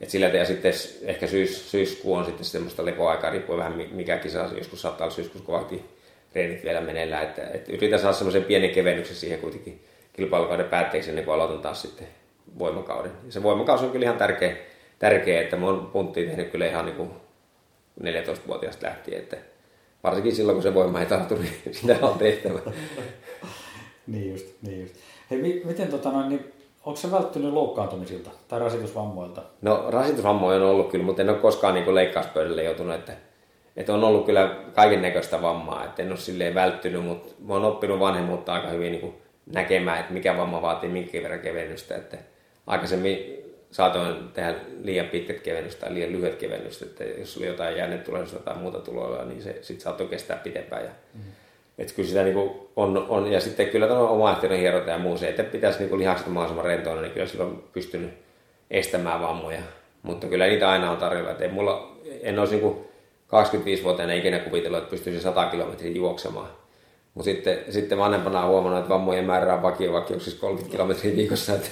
[0.00, 4.48] et sillä ja sitten ehkä syys, syyskuu on sitten semmoista lepoaikaa, riippuen vähän mikä kisa,
[4.58, 5.84] joskus saattaa olla syyskuussa kovakin
[6.34, 7.22] reenit vielä meneillään.
[7.22, 11.82] Että, et yritän saada semmoisen pienen kevennyksen siihen kuitenkin kilpailukauden päätteeksi ennen kuin aloitan taas
[11.82, 12.08] sitten
[12.58, 13.12] voimakauden.
[13.26, 14.56] Ja se voimakausi on kyllä ihan tärkeä,
[14.98, 17.10] tärkeä että mä oon punttiin tehnyt kyllä ihan niin kuin
[18.02, 19.36] 14-vuotiaasta lähtien, että
[20.04, 22.58] varsinkin silloin, kun se voima ei tartu, niin sitä on tehtävä.
[24.06, 24.94] niin just, niin just.
[25.30, 26.52] Hei, mi- miten tota noin, niin
[26.84, 29.42] onko se välttynyt loukkaantumisilta tai rasitusvammoilta?
[29.62, 33.12] No rasitusvammoja on ollut kyllä, mutta en ole koskaan niin leikkauspöydälle joutunut, että,
[33.76, 37.64] että on ollut kyllä kaiken näköistä vammaa, että en ole silleen välttynyt, mutta mä oon
[37.64, 39.14] oppinut vanhemmuutta aika hyvin niin
[39.46, 42.18] näkemään, että mikä vamma vaatii minkä verran kevennystä, että
[42.66, 43.36] aikaisemmin
[43.70, 48.56] saatoin tehdä liian pitkät kevennystä tai liian lyhyet kevennykset, että jos oli jotain jännetulehdusta tai
[48.56, 50.84] muuta tuloilla, niin se sitten saattoi kestää pitempään.
[50.84, 51.20] Ja, mm.
[51.80, 55.28] Että kyllä sitä niin on, on, ja sitten kyllä tämä omaehtoinen hieronta ja muu se,
[55.28, 58.10] että pitäisi niin lihakset mahdollisimman rentoina, niin kyllä silloin pystynyt
[58.70, 59.60] estämään vammoja.
[60.02, 61.30] Mutta kyllä niitä aina on tarjolla.
[61.30, 62.76] Että ei mulla, en olisi niin
[63.26, 66.48] 25-vuotiaana ikinä kuvitellut, että pystyisi 100 kilometriä juoksemaan.
[67.14, 71.16] Mutta sitten, sitten vanhempana on huomannut, että vammojen määrä on vakio, vakio siis 30 kilometriä
[71.16, 71.68] viikossa, että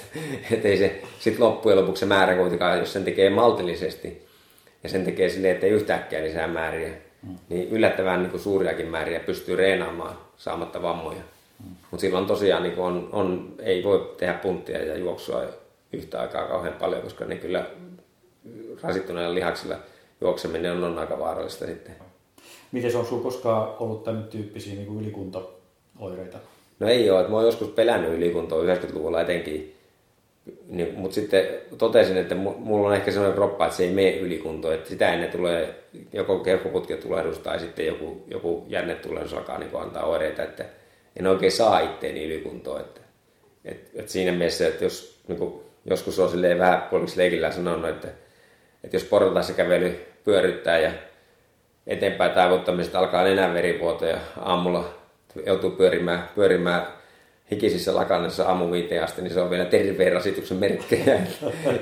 [0.51, 4.27] et ei se sitten loppujen lopuksi se määrä kuitenkaan, jos sen tekee maltillisesti
[4.83, 6.89] ja sen tekee silleen, että ei yhtäkkiä lisää määriä,
[7.21, 7.35] mm.
[7.49, 11.21] niin yllättävän niin kuin suuriakin määriä pystyy reenaamaan saamatta vammoja.
[11.63, 11.75] Mm.
[11.91, 15.43] Mutta silloin tosiaan niin on, on, ei voi tehdä punttia ja juoksua
[15.93, 17.65] yhtä aikaa kauhean paljon, koska ne kyllä
[18.81, 19.75] rasittuneilla lihaksilla
[20.21, 21.95] juokseminen on, on aika vaarallista sitten.
[22.71, 26.37] Miten on sinulla koskaan ollut tämän tyyppisiä niin kuin ylikuntaoireita?
[26.79, 29.75] No ei ole, että mä oon joskus pelännyt ylikuntoa 90-luvulla etenkin,
[30.67, 31.45] niin, mutta sitten
[31.77, 35.31] totesin, että mulla on ehkä sellainen kroppa, että se ei mene ylikuntoon, että sitä ennen
[35.31, 35.75] tulee
[36.13, 40.65] joko keuhkoputketulehdus tai sitten joku, joku jännetulehdus alkaa niin antaa oireita, että
[41.15, 42.81] en oikein saa itteeni ylikuntoon.
[42.81, 43.01] Että,
[43.65, 45.53] et, et siinä mielessä, että jos niin kuin,
[45.85, 48.07] joskus on silleen vähän puoliksi leikillä sanonut, että,
[48.83, 50.91] että jos portaissa kävely pyöryttää ja
[51.87, 54.93] eteenpäin taivuttamisesta alkaa nenänverivuoto ja aamulla
[55.45, 56.98] joutuu pyörimään, pyörimään
[57.51, 58.65] hikisissä lakannassa aamu
[59.03, 61.15] asti, niin se on vielä terveen rasituksen merkkejä.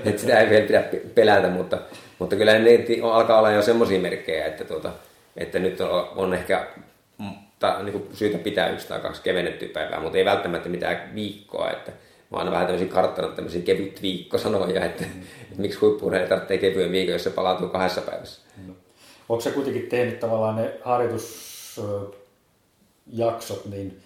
[0.06, 0.84] että sitä ei vielä pidä
[1.16, 1.78] pelätä, mutta,
[2.20, 2.70] mutta kyllä ne
[3.12, 4.92] alkaa olla jo semmoisia merkkejä, että, tuota,
[5.38, 6.68] että nyt on, on ehkä
[7.60, 11.72] ta, niin kuin syytä pitää yksi tai kaksi kevennettyä päivää, mutta ei välttämättä mitään viikkoa.
[11.72, 11.92] Että
[12.32, 15.22] mä oon vähän tämmöisiä karttanut tämmöisiä kevyt viikkosanoja, että, mm.
[15.42, 18.42] että miksi huippuurheilija tarvitsee kevyen viikon, jos se palautuu kahdessa päivässä.
[18.68, 18.74] No.
[19.30, 24.02] Onko se kuitenkin tehnyt tavallaan ne harjoitusjaksot niin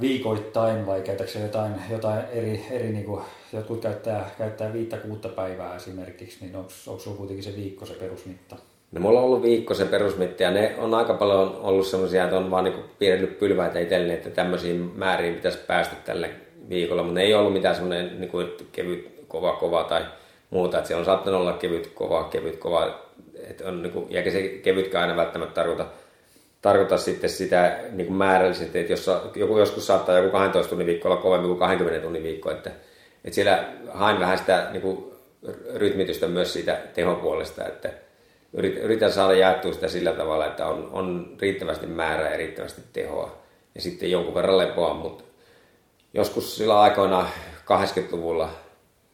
[0.00, 5.76] viikoittain vai käytätkö jotain, jotain eri, eri niin kuin, jotkut käyttää, käyttää viittä kuutta päivää
[5.76, 8.56] esimerkiksi, niin onko, sulla kuitenkin se viikko se perusmitta?
[8.92, 12.36] No mulla on ollut viikko se perusmitta ja ne on aika paljon ollut sellaisia, että
[12.36, 16.30] on vaan niin piirrellyt pylväitä itselleni, että tämmöisiin määriin pitäisi päästä tälle
[16.68, 20.04] viikolla, mutta ne ei ollut mitään semmoinen niin kuin, kevyt, kova, kova tai
[20.50, 23.00] muuta, että se on saattanut olla kevyt, kova, kevyt, kova,
[23.48, 25.86] että on, niin kuin, ja se kevytkään aina välttämättä tarkoita,
[26.62, 31.22] tarkoita sitten sitä niin määrällisesti, että jos joku joskus saattaa joku 12 tunnin viikko olla
[31.22, 32.70] kovempi kuin 20 tunnin viikko, että,
[33.24, 35.12] että siellä hain vähän sitä niin kuin,
[35.74, 37.92] rytmitystä myös siitä tehopuolesta, että
[38.82, 43.38] yritän saada jaettua sitä sillä tavalla, että on, on riittävästi määrää ja riittävästi tehoa
[43.74, 45.24] ja sitten jonkun verran lepoa, mutta
[46.14, 47.28] joskus sillä aikoina
[47.64, 48.50] 80-luvulla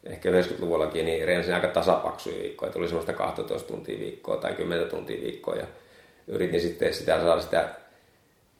[0.04, 2.72] ehkä 90-luvullakin, niin reensin aika tasapaksuja viikkoja.
[2.72, 5.56] Tuli semmoista 12 tuntia viikkoa tai 10 tuntia viikkoa
[6.26, 7.68] yritin sitten sitä saada sitä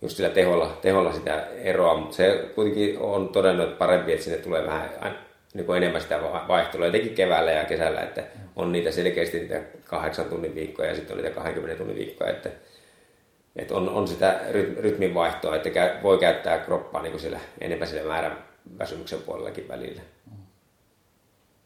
[0.03, 4.39] just sillä teholla, teholla sitä eroa, mutta se kuitenkin on todennut, että parempi, että sinne
[4.39, 5.19] tulee vähän
[5.55, 8.23] niin kuin enemmän sitä vaihtelua, etenkin keväällä ja kesällä, että
[8.57, 12.51] on niitä selkeästi niitä kahdeksan tunnin viikkoja ja sitten on niitä 20 tunnin viikkoja, että,
[13.57, 14.41] että on, on sitä
[14.81, 18.45] rytmin vaihtoa, että voi käyttää kroppaa niin kuin siellä, enemmän sillä määrän
[18.79, 20.03] väsymyksen puolellakin välillä.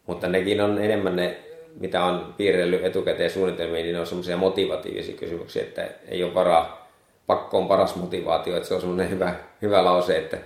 [0.07, 1.39] Mutta nekin on enemmän ne,
[1.81, 6.89] mitä on piirrellyt etukäteen suunnitelmiin, niin ne on semmoisia motivatiivisia kysymyksiä, että ei ole varaa,
[7.27, 10.39] pakko on paras motivaatio, että se on semmoinen hyvä, hyvä lause, että,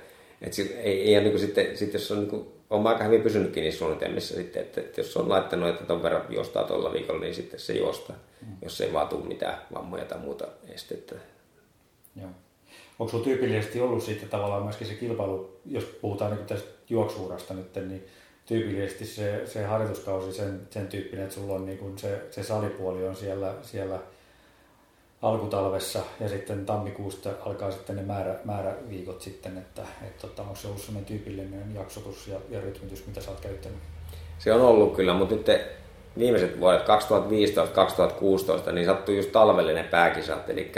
[0.42, 3.22] että ei, ei ole niin kuin sitten, sitten jos on, niin kuin, on aika hyvin
[3.22, 7.20] pysynytkin niissä suunnitelmissa sitten, että, että jos on laittanut, että ton verran juostaa tuolla viikolla,
[7.20, 8.56] niin sitten se juostaa, mm.
[8.62, 11.14] jos ei vaan tule mitään vammoja tai muuta estettä.
[12.16, 12.30] Joo.
[12.98, 17.74] Onko sinulla tyypillisesti ollut sitten tavallaan myöskin se kilpailu, jos puhutaan niin tästä juoksuurasta nyt,
[17.74, 18.06] niin
[18.46, 23.08] tyypillisesti se, se harjoituskausi sen, sen tyyppinen, että sulla on niin kuin se, se salipuoli
[23.08, 23.98] on siellä, siellä
[25.22, 30.66] alkutalvessa ja sitten tammikuusta alkaa sitten ne määrä, määräviikot sitten, että, että tota, onko se
[30.66, 33.78] ollut sellainen tyypillinen jaksotus ja, ja rytmitys, mitä sä oot käyttänyt?
[34.38, 35.46] Se on ollut kyllä, mutta nyt
[36.18, 36.82] viimeiset vuodet
[38.68, 40.72] 2015-2016, niin sattui just talvellinen pääkisat, eli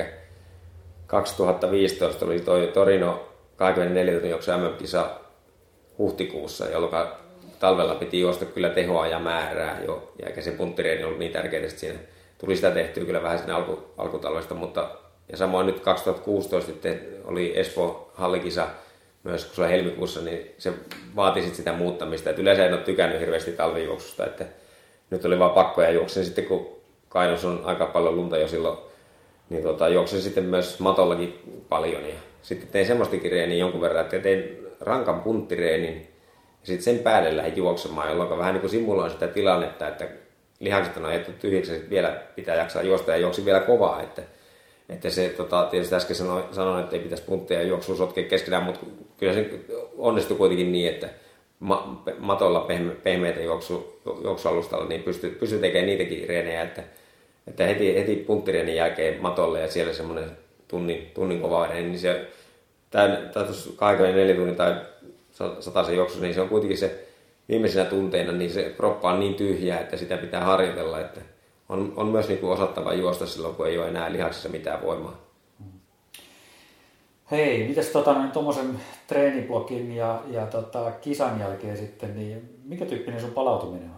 [1.07, 5.11] 2015 oli toi Torino 24 tunnin juoksu MM-kisa
[5.99, 7.09] huhtikuussa, jolloin
[7.65, 11.63] talvella piti juosta kyllä tehoa ja määrää jo, ja eikä se punttireeni ollut niin tärkeää,
[11.63, 11.99] että siinä
[12.39, 14.91] tuli sitä tehtyä kyllä vähän sinne alku, alkutalvesta, mutta
[15.33, 18.67] ja samoin nyt 2016 sitten oli Espo hallikisa
[19.23, 20.73] myös, kun se helmikuussa, niin se
[21.17, 22.31] vaati sitten sitä muuttamista.
[22.31, 24.45] Et yleensä en ole tykännyt hirveästi talvijuoksusta, että
[25.11, 26.69] nyt oli vaan pakko ja juoksin sitten, kun
[27.09, 28.79] Kainos on aika paljon lunta jo silloin,
[29.51, 32.09] niin tota, juoksin sitten myös matollakin paljon.
[32.09, 36.14] Ja sitten tein semmoistakin reeniä jonkun verran, että tein rankan punttireenin
[36.65, 40.09] ja sitten sen päälle lähdin juoksemaan, jolloin vähän niin kuin simuloin sitä tilannetta, että
[40.61, 44.03] lihakset on ajettu tyhjiksi ja vielä pitää jaksaa juosta ja juoksi vielä kovaa.
[44.03, 44.23] Että,
[44.89, 48.63] että se tota, tietysti äsken sanoin, sanoin, että ei pitäisi puntteja ja juoksua sotkea keskenään,
[48.63, 48.81] mutta
[49.17, 49.51] kyllä se
[49.99, 51.09] onnistui kuitenkin niin, että
[51.61, 56.83] ma, matolla pehme, pehmeitä juoksu, juoksualustalla niin pystyy, pystyy tekemään niitäkin reenejä, että,
[57.47, 60.31] että heti, heti punttireenin jälkeen matolle ja siellä semmoinen
[60.69, 62.27] tunnin, tunnin kova reeni, niin se
[62.91, 64.75] tämän, tuossa 24 tunnin tai
[65.87, 67.09] se juoksu, niin se on kuitenkin se
[67.49, 71.21] viimeisenä tunteina, niin se kroppa on niin tyhjä, että sitä pitää harjoitella, että
[71.69, 75.25] on, on myös niin kuin osattava juosta silloin, kun ei ole enää lihaksissa mitään voimaa.
[77.31, 83.21] Hei, mitäs tota, niin, tuommoisen treeniblogin ja, ja tota, kisan jälkeen sitten, niin mikä tyyppinen
[83.21, 83.97] sun palautuminen on?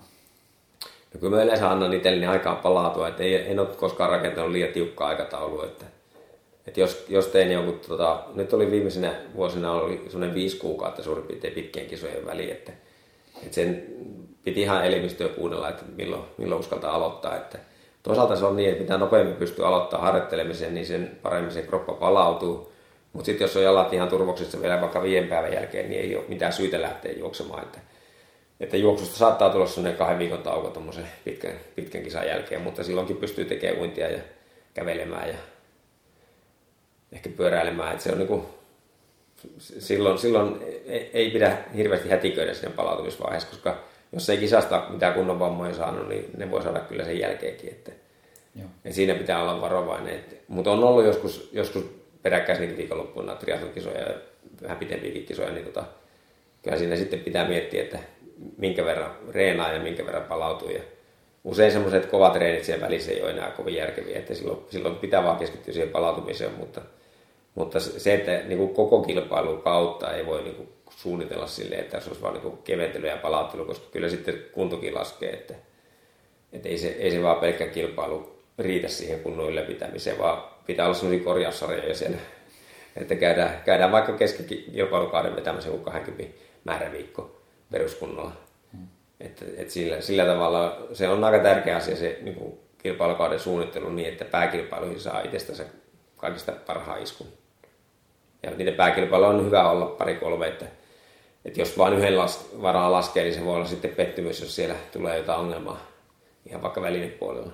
[1.15, 4.73] No kyllä mä yleensä annan itselleni aikaa palautua, että ei, en ole koskaan rakentanut liian
[4.73, 5.85] tiukkaa aikataulua, että,
[6.67, 11.25] että jos, jos tein jonkun, tota, nyt oli viimeisenä vuosina oli semmoinen viisi kuukautta suurin
[11.25, 12.73] piirtein pitkien kisojen väliin, että,
[13.43, 13.87] että sen
[14.45, 17.59] piti ihan elimistöä kuunnella, että milloin, milloin uskaltaa aloittaa, että
[18.03, 21.93] toisaalta se on niin, että mitä nopeammin pystyy aloittaa harjoittelemisen, niin sen paremmin se kroppa
[21.93, 22.73] palautuu,
[23.13, 26.25] mutta sitten jos on jalat ihan turvoksissa vielä vaikka viiden päivän jälkeen, niin ei ole
[26.29, 27.63] mitään syytä lähteä juoksemaan.
[27.63, 27.79] Että,
[28.61, 30.83] että juoksusta saattaa tulla sellainen kahden viikon tauko
[31.25, 34.19] pitkän, pitkän kisan jälkeen, mutta silloinkin pystyy tekemään uintia ja
[34.75, 35.35] kävelemään ja
[37.13, 37.93] ehkä pyöräilemään.
[37.93, 38.43] Että se on niin kuin,
[39.59, 40.61] silloin, silloin
[41.13, 46.31] ei pidä hirveästi hätiköidä siinä palautumisvaiheessa, koska jos ei kisasta mitään kunnon vammoja saanut, niin
[46.37, 47.71] ne voi saada kyllä sen jälkeenkin.
[47.71, 47.93] Että,
[48.55, 48.69] Joo.
[48.85, 50.25] Ja siinä pitää olla varovainen.
[50.49, 51.85] Mutta on ollut joskus, joskus
[52.23, 54.15] peräkkäisenkin viikonloppuina triathlon-kisoja ja
[54.63, 55.85] vähän pitempiäkin kisoja, niin tota,
[56.63, 57.99] kyllä siinä sitten pitää miettiä, että
[58.57, 60.71] minkä verran reenaa ja minkä verran palautuu.
[60.71, 60.81] Ja
[61.47, 65.25] usein semmoiset kovat treenit siellä välissä ei ole enää kovin järkeviä, että silloin, silloin pitää
[65.25, 66.81] vaan keskittyä siihen palautumiseen, mutta,
[67.55, 72.01] mutta se, että niin kuin koko kilpailun kautta ei voi niin kuin suunnitella silleen, että
[72.01, 75.55] se olisi vain niin keventely ja palauttelu, koska kyllä sitten kuntokin laskee, että,
[76.53, 80.95] että ei, se, ei se vaan pelkkä kilpailu riitä siihen kunnon ylläpitämiseen, vaan pitää olla
[80.95, 82.19] sellaisia korjaussarjoja siellä,
[82.97, 88.46] että käydään, käydään vaikka keskikilpailukauden vetämässä joku 20 määräviikko peruskunnolla.
[89.21, 93.89] Että, että sillä, sillä, tavalla se on aika tärkeä asia se niin kuin kilpailukauden suunnittelu
[93.89, 95.65] niin, että pääkilpailuihin saa itsestänsä
[96.17, 97.27] kaikista parhaan iskun.
[98.43, 100.67] Ja niiden pääkilpailu on hyvä olla pari-kolme, että,
[101.45, 104.75] että jos vain yhden las, varaa laskee, niin se voi olla sitten pettymys, jos siellä
[104.93, 105.87] tulee jotain ongelmaa
[106.49, 107.53] ihan vaikka välinepuolella.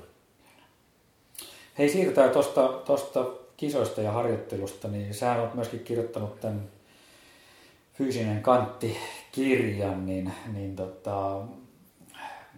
[1.79, 3.25] Hei, siirrytään tuosta tosta
[3.57, 6.63] kisoista ja harjoittelusta, niin sä oot myöskin kirjoittanut tämän
[7.95, 11.41] fyysinen kantti-kirjan, niin, niin tota,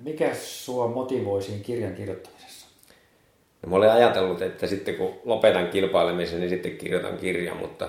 [0.03, 2.67] mikä sua motivoi siinä kirjan kirjoittamisessa?
[3.63, 7.89] No, mä olin ajatellut, että sitten kun lopetan kilpailemisen, niin sitten kirjoitan kirjan, mutta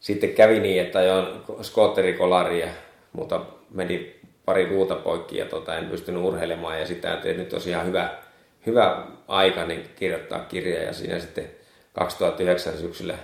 [0.00, 1.26] sitten kävi niin, että ajoin
[1.62, 2.68] skootterikolaria,
[3.12, 7.70] mutta meni pari muuta poikki ja tota, en pystynyt urheilemaan ja sitä että nyt olisi
[7.70, 8.10] ihan hyvä
[8.66, 11.50] hyvä aika niin kirjoittaa kirja ja siinä sitten
[11.92, 13.18] 2009 syksyllä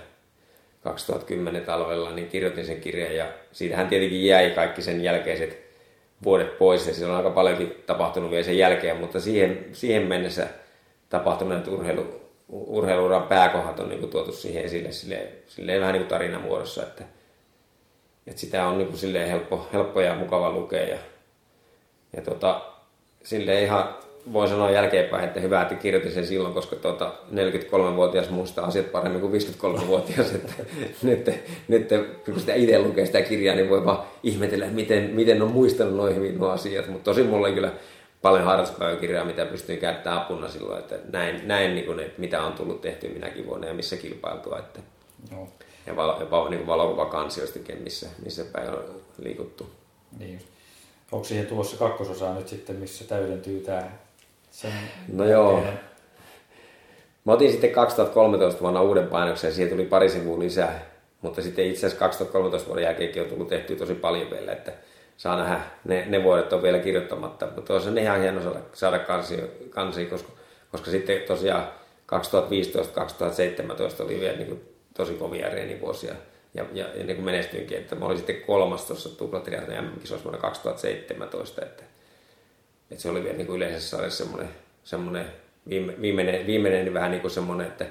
[0.83, 5.63] 2010 talvella niin kirjoitin sen kirjan ja siitähän tietenkin jäi kaikki sen jälkeiset
[6.23, 6.87] vuodet pois.
[6.87, 10.47] Ja siellä on aika paljonkin tapahtunut vielä sen jälkeen, mutta siihen, siihen mennessä
[11.09, 16.09] tapahtuneet urheilu, urheiluuran pääkohdat on niin kuin tuotu siihen esille silleen, silleen vähän niin kuin
[16.09, 17.03] tarinan muodossa, että,
[18.27, 20.97] että sitä on niin kuin silleen helppo, helppo ja mukava lukea ja,
[22.15, 22.61] ja tota,
[23.23, 23.95] silleen ihan
[24.33, 29.21] voi sanoa jälkeenpäin, että hyvä, että kirjoitin sen silloin, koska tuota, 43-vuotias muistaa asiat paremmin
[29.21, 30.31] kuin 53-vuotias.
[30.31, 30.53] Että
[31.03, 31.29] nyt,
[31.67, 31.89] nyt
[32.25, 36.15] kun sitä itse lukee sitä kirjaa, niin voi vaan ihmetellä, miten, miten on muistanut noin
[36.15, 36.87] hyvin nuo asiat.
[36.87, 37.71] Mutta tosi mulla on kyllä
[38.21, 42.53] paljon harrastuspäiväkirjaa, mitä pystyin käyttämään apuna silloin, että näin, näin niin kuin, että mitä on
[42.53, 44.59] tullut tehty minäkin vuonna ja missä kilpailtua.
[44.59, 44.79] Että,
[45.31, 45.47] no.
[45.87, 48.83] Ja valo, jopa niin valokuvakansioistakin, missä, missä päin on
[49.17, 49.69] liikuttu.
[50.19, 50.41] Niin.
[51.11, 53.91] Onko siihen tulossa kakkososaa nyt sitten, missä täydentyy tämä
[54.53, 54.71] sen
[55.13, 55.63] no joo.
[57.25, 60.85] Mä otin sitten 2013 vuonna uuden painoksen ja siihen tuli pari sivua lisää.
[61.21, 64.71] Mutta sitten itse asiassa 2013 vuoden jälkeenkin on tullut tehty tosi paljon vielä, että
[65.17, 67.47] saa nähdä, ne, ne vuodet on vielä kirjoittamatta.
[67.55, 69.37] Mutta on ihan hieno saada, saada kansi,
[69.69, 70.31] kansi koska,
[70.71, 71.67] koska sitten tosiaan
[74.01, 74.61] 2015-2017 oli vielä niin kuin
[74.93, 76.13] tosi kovia reenivuosia.
[76.53, 80.41] Ja, ja, ja niin kuin menestyinkin, että mä olin sitten kolmas tuossa tuplatriaton MM-kisoissa vuonna
[80.41, 81.83] 2017, että
[82.91, 84.49] et se oli vielä niin kuin yleisessä sarjassa semmoinen,
[84.83, 85.25] semmoinen
[85.69, 87.85] viime, viimeinen, viimeinen vähän niin kuin semmoinen, että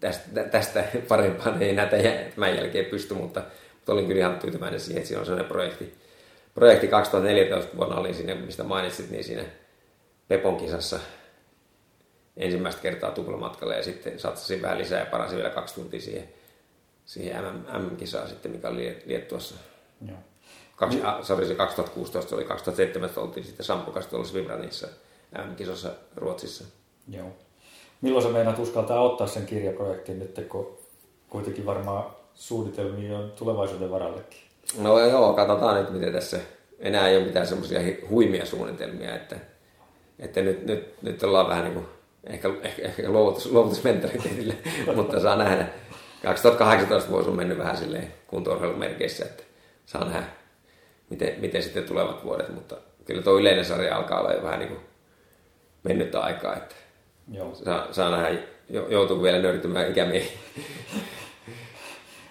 [0.00, 3.42] tästä, tästä parempaan ei enää tämän jälkeen pysty, mutta,
[3.74, 5.94] mutta olin kyllä ihan tyytyväinen siihen, että siinä on sellainen projekti.
[6.54, 9.44] Projekti 2014 vuonna oli siinä, mistä mainitsit, niin siinä
[10.28, 11.00] Pepon kisassa
[12.36, 16.28] ensimmäistä kertaa tuplamatkalle ja sitten satsasin vähän lisää ja parasin vielä kaksi tuntia siihen,
[17.06, 19.54] siihen MM-kisaan sitten, mikä oli Liettuassa.
[20.08, 20.18] Joo.
[20.76, 24.88] Kaksi, a, sorry, se 2016 oli 2017 oltiin sitten Sampukasta tuolla Svibranissa
[25.38, 26.64] MM-kisossa Ruotsissa.
[27.08, 27.26] Joo.
[28.00, 30.78] Milloin sä meinaat uskaltaa ottaa sen kirjaprojektin nyt, kun
[31.28, 32.04] kuitenkin varmaan
[32.34, 34.40] suunnitelmia on tulevaisuuden varallekin?
[34.78, 36.40] No joo, katsotaan nyt miten tässä
[36.78, 39.36] enää ei ole mitään semmoisia huimia suunnitelmia, että,
[40.18, 41.86] että nyt, nyt, nyt ollaan vähän niin kuin
[42.26, 44.54] ehkä, ehkä, ehkä luovutus, luovutusmentaliteetille,
[44.96, 45.68] mutta saa nähdä.
[46.22, 49.42] 2018 vuosi on mennyt vähän silleen kuntourheilumerkeissä, että
[49.86, 50.26] saa nähdä,
[51.10, 54.68] miten, miten sitten tulevat vuodet, mutta kyllä tuo yleinen sarja alkaa olla jo vähän niin
[54.68, 54.80] kuin
[55.82, 56.74] mennyttä aikaa, että
[57.32, 57.54] Joo.
[57.54, 58.38] Saa, saa nähdä,
[58.88, 60.38] joutuu vielä nöyrtymään ikämiehiin.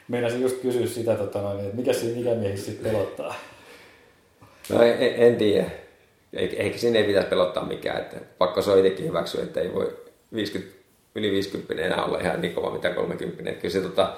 [0.07, 3.35] Meinasin just kysyä sitä, tota, että mikä siinä ikämiehissä sitten pelottaa?
[4.69, 5.65] No en, en tiedä.
[6.33, 7.97] Eikä sinne ei pitäisi pelottaa mikään.
[7.97, 9.97] Että pakko se on itsekin hyväksyä, että ei voi
[10.33, 10.75] 50,
[11.15, 13.51] yli 50 enää olla ihan niin kova mitä 30.
[13.51, 14.13] Kyllä, se, tota,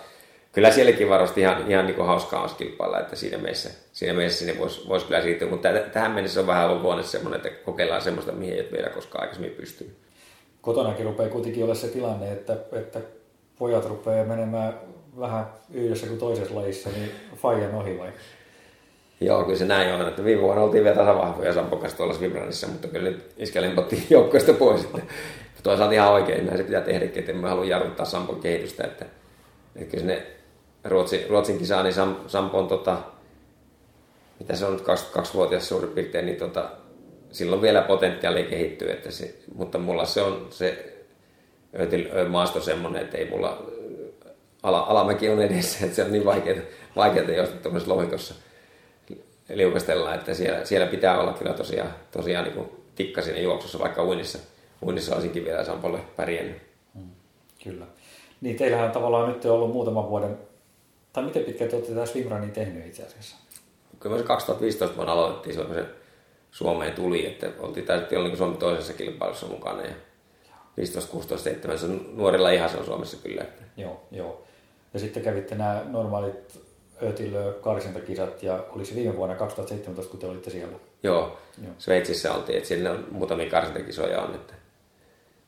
[0.52, 4.60] kyllä sielläkin varmasti ihan, ihan niin hauskaa olisi kilpailla, että siinä mielessä, siinä mielessä sinne
[4.60, 5.50] voisi, voisi kyllä siirtyä.
[5.50, 8.90] Mutta tähän mennessä on vähän ollut luonne semmoinen, että kokeillaan semmoista, mihin ei ole vielä
[8.90, 10.08] koskaan aikaisemmin pystynyt
[10.68, 13.00] kotonakin rupeaa kuitenkin olla se tilanne, että, että
[13.60, 14.74] pojat rupeaa menemään
[15.20, 18.10] vähän yhdessä kuin toisessa lajissa, niin Fajan ohi vai?
[19.22, 22.88] Joo, kyllä se näin on, että viime vuonna oltiin vielä tasavahvoja Sampokas tuolla Vibranissa, mutta
[22.88, 24.84] kyllä nyt iskelin pottiin joukkoista pois.
[24.84, 25.02] Että
[25.64, 28.84] toisaalta ihan oikein, näin se pitää tehdä, että emme halua jarruttaa Sampon kehitystä.
[28.84, 29.06] Että,
[29.76, 30.28] että kyllä sinne
[30.84, 32.98] Ruotsin, Ruotsin kisaan, niin Sam, Sampo on tota,
[34.40, 36.70] mitä se on nyt 22-vuotias suurin piirtein, niin tota,
[37.32, 40.94] silloin vielä potentiaali kehittyy, että se, mutta mulla se on se
[42.30, 43.64] maasto semmoinen, että ei mulla
[44.64, 46.58] ala, alamäki on edessä, että se on niin vaikeaa,
[46.96, 48.36] vaikeaa jos tuollaisessa lohikossa
[49.54, 54.06] liukastellaan, että siellä, siellä pitää olla kyllä tosiaan, tosiaan niin kuin tikka siinä juoksussa, vaikka
[54.06, 54.40] uinnissa,
[54.86, 56.58] uinnissa olisinkin vielä Sampolle pärjännyt.
[56.94, 57.10] Mm,
[57.64, 57.86] kyllä.
[58.42, 60.38] Niin teillähän on tavallaan nyt ollut muutaman vuoden,
[61.18, 63.36] tai miten pitkään te olette tätä swimrunia tehnyt itse asiassa?
[64.00, 65.86] Kyllä me 2015 vuonna aloitettiin se
[66.52, 69.94] Suomeen tuli, että oltiin olla niin Suomen toisessa kilpailussa mukana ja
[70.78, 73.46] 15, 16, 17 nuorilla ihan se on Suomessa kyllä.
[73.78, 74.44] Joo, joo.
[74.94, 76.60] Ja sitten kävitte nämä normaalit
[77.04, 80.78] Ötilö karsintakisat ja oli se viime vuonna 2017, kun te olitte siellä.
[81.04, 81.74] Joo, joo.
[81.78, 84.36] Sveitsissä oltiin, että siellä on muutamia karsintakisoja on.
[84.36, 84.54] Että...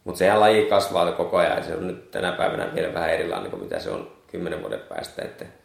[0.03, 3.51] Mutta sehän laji kasvaa koko ajan ja se on nyt tänä päivänä vielä vähän erilainen
[3.51, 5.22] kuin mitä se on kymmenen vuoden päästä.
[5.22, 5.59] Että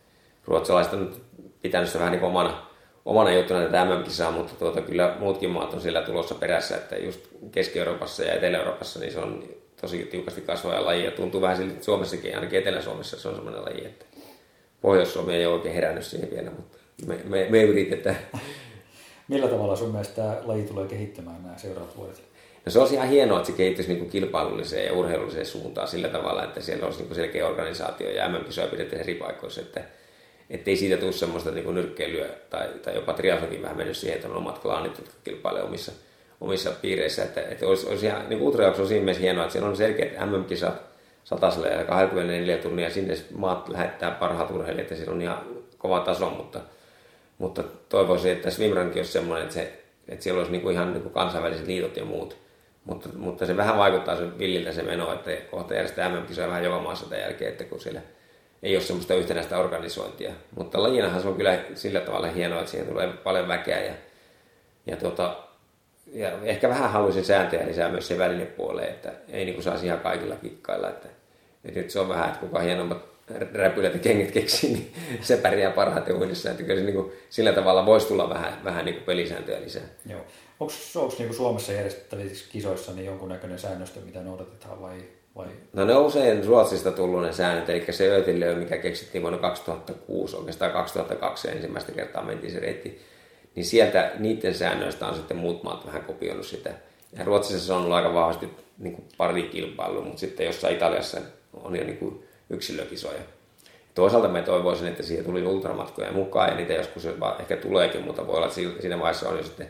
[0.46, 1.14] ruotsalaiset on
[1.62, 2.66] pitänyt se vähän niin omana
[3.04, 7.20] omana juttuna tätä MM-kisaa, mutta tuota, kyllä muutkin maat on siellä tulossa perässä, että just
[7.52, 9.44] Keski-Euroopassa ja Etelä-Euroopassa niin se on
[9.80, 13.64] tosi tiukasti kasvava laji ja tuntuu vähän siltä, että Suomessakin, ainakin Etelä-Suomessa se on semmoinen
[13.64, 14.04] laji, että
[14.80, 18.18] Pohjois-Suomi ei ole oikein herännyt siihen vielä, mutta me, me, me yritetään.
[19.28, 22.22] Millä tavalla sun mielestä tämä laji tulee kehittämään nämä seuraavat vuodet?
[22.66, 26.44] No se olisi ihan hienoa, että se kehittyisi niin kilpailulliseen ja urheilulliseen suuntaan sillä tavalla,
[26.44, 29.84] että siellä olisi niin selkeä organisaatio ja MM-kisoja pidetään eri paikoissa, että
[30.50, 34.36] ettei siitä tule semmoista niin nyrkkeilyä tai, tai jopa triathlonkin vähän mennyt siihen, että on
[34.36, 35.92] omat klaanit, jotka kilpailevat omissa,
[36.40, 37.22] omissa piireissä.
[37.22, 40.30] Että, että olisi, olisi ihan, niin ultrajuoksu on siinä mielessä hienoa, että siellä on selkeät
[40.30, 40.82] MM-kisat
[41.24, 45.42] sataselle ja 24 tunnia sinne maat lähettää parhaat urheilijat ja siellä on ihan
[45.78, 46.60] kova taso, mutta,
[47.38, 51.02] mutta toivoisin, että Swimrankin olisi semmoinen, että, se, että siellä olisi niin kuin ihan niin
[51.02, 52.36] kuin kansainväliset liitot ja muut.
[52.84, 56.78] Mutta, mutta se vähän vaikuttaa se villiltä se meno, että kohta järjestetään MM-kisoja vähän joka
[56.78, 58.00] maassa tämän jälkeen, että kun siellä
[58.64, 60.32] ei ole semmoista yhtenäistä organisointia.
[60.56, 63.94] Mutta lajinahan se on kyllä sillä tavalla hienoa, että siihen tulee paljon väkeä ja,
[64.86, 65.36] ja, tota,
[66.12, 70.00] ja ehkä vähän haluaisin sääntöjä lisää myös se välinepuoleen, että ei niin kuin saisi ihan
[70.00, 70.88] kaikilla kikkailla.
[70.88, 71.08] Että,
[71.64, 73.14] että nyt se on vähän, että kuka hienommat
[73.54, 74.92] räpylät ja kengät keksii, niin
[75.22, 76.50] se pärjää parhaiten uudessa.
[76.50, 79.82] Että kyllä se niin kuin, sillä tavalla voisi tulla vähän, vähän niin kuin pelisääntöjä lisää.
[80.06, 80.20] Joo.
[80.60, 84.96] Onko niin Suomessa järjestettävissä kisoissa niin jonkunnäköinen säännöstö, mitä noudatetaan vai
[85.36, 85.46] vai?
[85.72, 90.36] No ne on usein Ruotsista tullut ne säännöt, eli se öötilöö, mikä keksittiin vuonna 2006,
[90.36, 93.00] oikeastaan 2002 ensimmäistä kertaa mentiin se reitti,
[93.54, 96.70] niin sieltä niiden säännöistä on sitten muut maat vähän kopioinut sitä.
[97.18, 101.20] Ja Ruotsissa se on ollut aika vahvasti niin kuin pari kilpailu, mutta sitten jossain Italiassa
[101.52, 103.20] on jo niin kuin yksilökisoja.
[103.94, 107.08] Toisaalta me toivoisin, että siihen tuli ultramatkoja mukaan ja niitä joskus
[107.40, 109.68] ehkä tuleekin, mutta voi olla, että siinä vaiheessa on jo sitten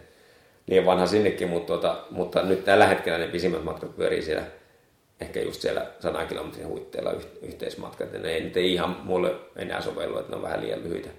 [0.67, 4.43] liian vanha sinnekin, mutta, tuota, mutta nyt tällä hetkellä ne pisimmät matkat pyörii siellä
[5.21, 7.13] ehkä just siellä 100 kilometrin huitteilla
[7.43, 11.11] yhteismatkat, ja ne ei nyt ihan mulle enää sovellu, että ne on vähän liian lyhyitä.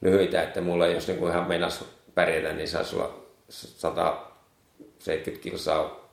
[0.00, 6.10] lyhyitä että mulla jos niin ihan meinas pärjätä, niin saisi olla 170 kilsaa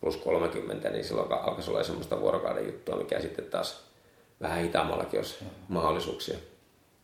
[0.00, 3.84] plus 30, niin silloin alkaisi olla semmoista vuorokauden juttua, mikä sitten taas
[4.40, 5.48] vähän hitaammallakin olisi mm.
[5.68, 6.38] mahdollisuuksia.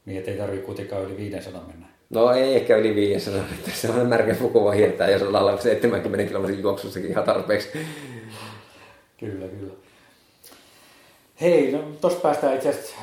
[0.04, 1.86] Niin, ettei tarvitse kuitenkaan yli 500 mennä.
[2.10, 6.62] No ei ehkä yli 500, että se on märkä pukuva hiertää, jos ollaan 70 kilometrin
[6.62, 7.68] juoksussakin ihan tarpeeksi
[9.22, 9.72] Kyllä, kyllä.
[11.40, 12.94] Hei, no tuosta päästään itse asiassa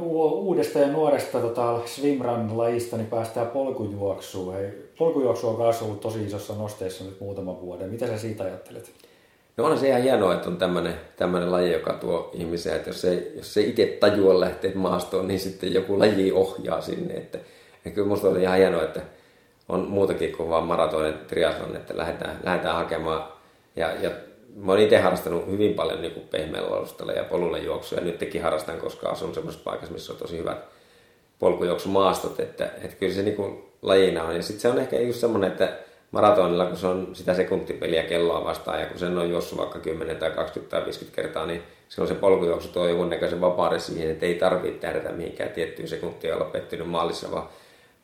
[0.00, 4.54] uudesta ja nuoresta tota, swimrun-lajista, niin päästään polkujuoksuun.
[4.54, 7.90] Hei, polkujuoksu on myös ollut tosi isossa nosteessa nyt muutaman vuoden.
[7.90, 8.92] Mitä sä siitä ajattelet?
[9.56, 13.04] No on se ihan hienoa, että on tämmöinen, tämmöinen laji, joka tuo ihmisiä, että jos
[13.04, 17.14] ei, jos ei itse tajua lähteä maastoon, niin sitten joku laji ohjaa sinne.
[17.14, 17.38] Että,
[17.84, 19.00] ja kyllä musta oli ihan hienoa, että
[19.68, 23.32] on muutakin kuin vaan maratonin triathlon, että lähdetään, lähdetään hakemaan.
[23.76, 24.10] Ja, ja
[24.56, 28.78] mä oon itse harrastanut hyvin paljon niin pehmeällä alustalla ja polulle juoksua ja nytkin harrastan,
[28.78, 30.64] koska asun semmoisessa paikassa, missä on tosi hyvät
[31.38, 34.36] polkujuoksumaastot, että, että kyllä se niin kuin lajina on.
[34.36, 35.72] Ja sitten se on ehkä just semmoinen, että
[36.10, 40.16] maratonilla, kun se on sitä sekuntipeliä kelloa vastaan ja kun sen on juossut vaikka 10
[40.16, 44.34] tai 20 tai 50 kertaa, niin silloin se polkujuoksu tuo näköisen vapauden siihen, että ei
[44.34, 47.48] tarvitse tähdätä mihinkään tiettyyn sekuntiin olla pettynyt maalissa, vaan,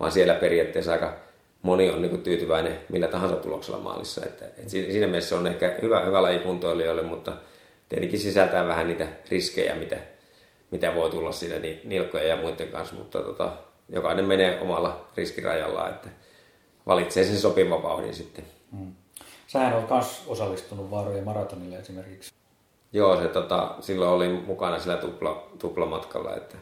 [0.01, 1.28] vaan siellä periaatteessa aika
[1.63, 4.27] moni on niin tyytyväinen millä tahansa tuloksella maalissa.
[4.27, 7.33] Että, että siinä mielessä on ehkä hyvä, hyvä laji kuntoilijoille, mutta
[7.89, 9.97] tietenkin sisältää vähän niitä riskejä, mitä,
[10.71, 11.55] mitä voi tulla siinä
[11.85, 13.53] nilkkojen ja muiden kanssa, mutta tota,
[13.89, 16.09] jokainen menee omalla riskirajallaan, että
[16.87, 18.45] valitsee sen sopivan vauhdin sitten.
[18.73, 18.93] Hmm.
[19.47, 22.33] Sähän olet myös osallistunut vaarojen maratonille esimerkiksi.
[22.93, 26.57] Joo, se tota, silloin oli mukana sillä tupla, tuplamatkalla, että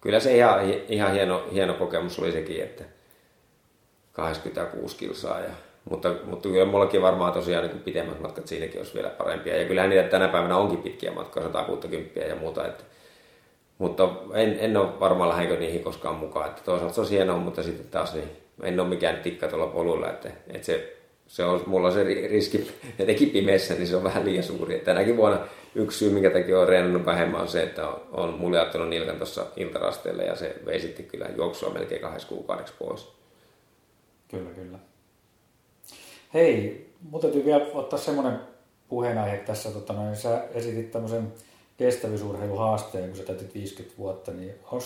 [0.00, 2.84] kyllä se ihan, ihan hieno, hieno kokemus oli sekin, että
[4.16, 5.40] 86 kilsaa.
[5.40, 5.50] Ja,
[5.90, 9.56] mutta, mutta kyllä mullakin varmaan tosiaan niin pitemmät matkat siinäkin olisi vielä parempia.
[9.56, 12.66] Ja kyllähän niitä tänä päivänä onkin pitkiä matkoja, 160 ja muuta.
[12.66, 12.84] Että,
[13.78, 16.48] mutta en, en ole varmaan lähdenkö niihin koskaan mukaan.
[16.48, 18.28] Että toisaalta se on hienoa, mutta sitten taas niin
[18.62, 20.10] en ole mikään tikka tuolla polulla.
[20.10, 20.96] Että, että se,
[21.26, 24.74] se on, mulla se riski, etenkin pimeässä, niin se on vähän liian suuri.
[24.74, 25.38] Että tänäkin vuonna
[25.74, 28.40] yksi syy, minkä takia olen reenannut vähemmän, on se, että on,
[28.80, 33.15] on nilkan tuossa iltarasteella ja se vei sitten kyllä juoksua melkein kahdessa kuukaudeksi pois.
[34.28, 34.78] Kyllä, kyllä.
[36.34, 38.40] Hei, mun täytyy vielä ottaa semmoinen
[38.88, 39.70] puheenaihe tässä.
[39.70, 41.32] Tota, noin, sä esitit tämmöisen
[41.76, 44.84] kestävyysurheiluhaasteen, kun sä täytit 50 vuotta, niin onko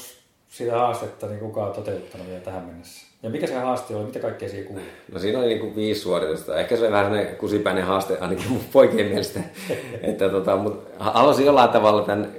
[0.49, 3.07] sitä haastetta niin kukaan toteuttanut vielä tähän mennessä?
[3.23, 4.05] Ja mikä se haaste oli?
[4.05, 4.85] Mitä kaikkea siihen kuuluu?
[5.13, 6.61] No siinä oli niin kuin viisi suoritusta.
[6.61, 9.41] Ehkä se oli vähän sellainen kusipäinen haaste ainakin mun poikien mielestä.
[10.03, 12.33] että, tota, mutta haluaisin jollain tavalla tämän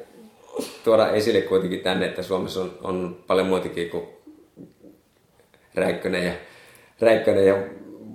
[0.84, 4.04] tuoda esille kuitenkin tänne, että Suomessa on, on paljon muitakin kuin
[5.76, 6.34] Räikkönen ja
[7.02, 7.56] Räikkönen ja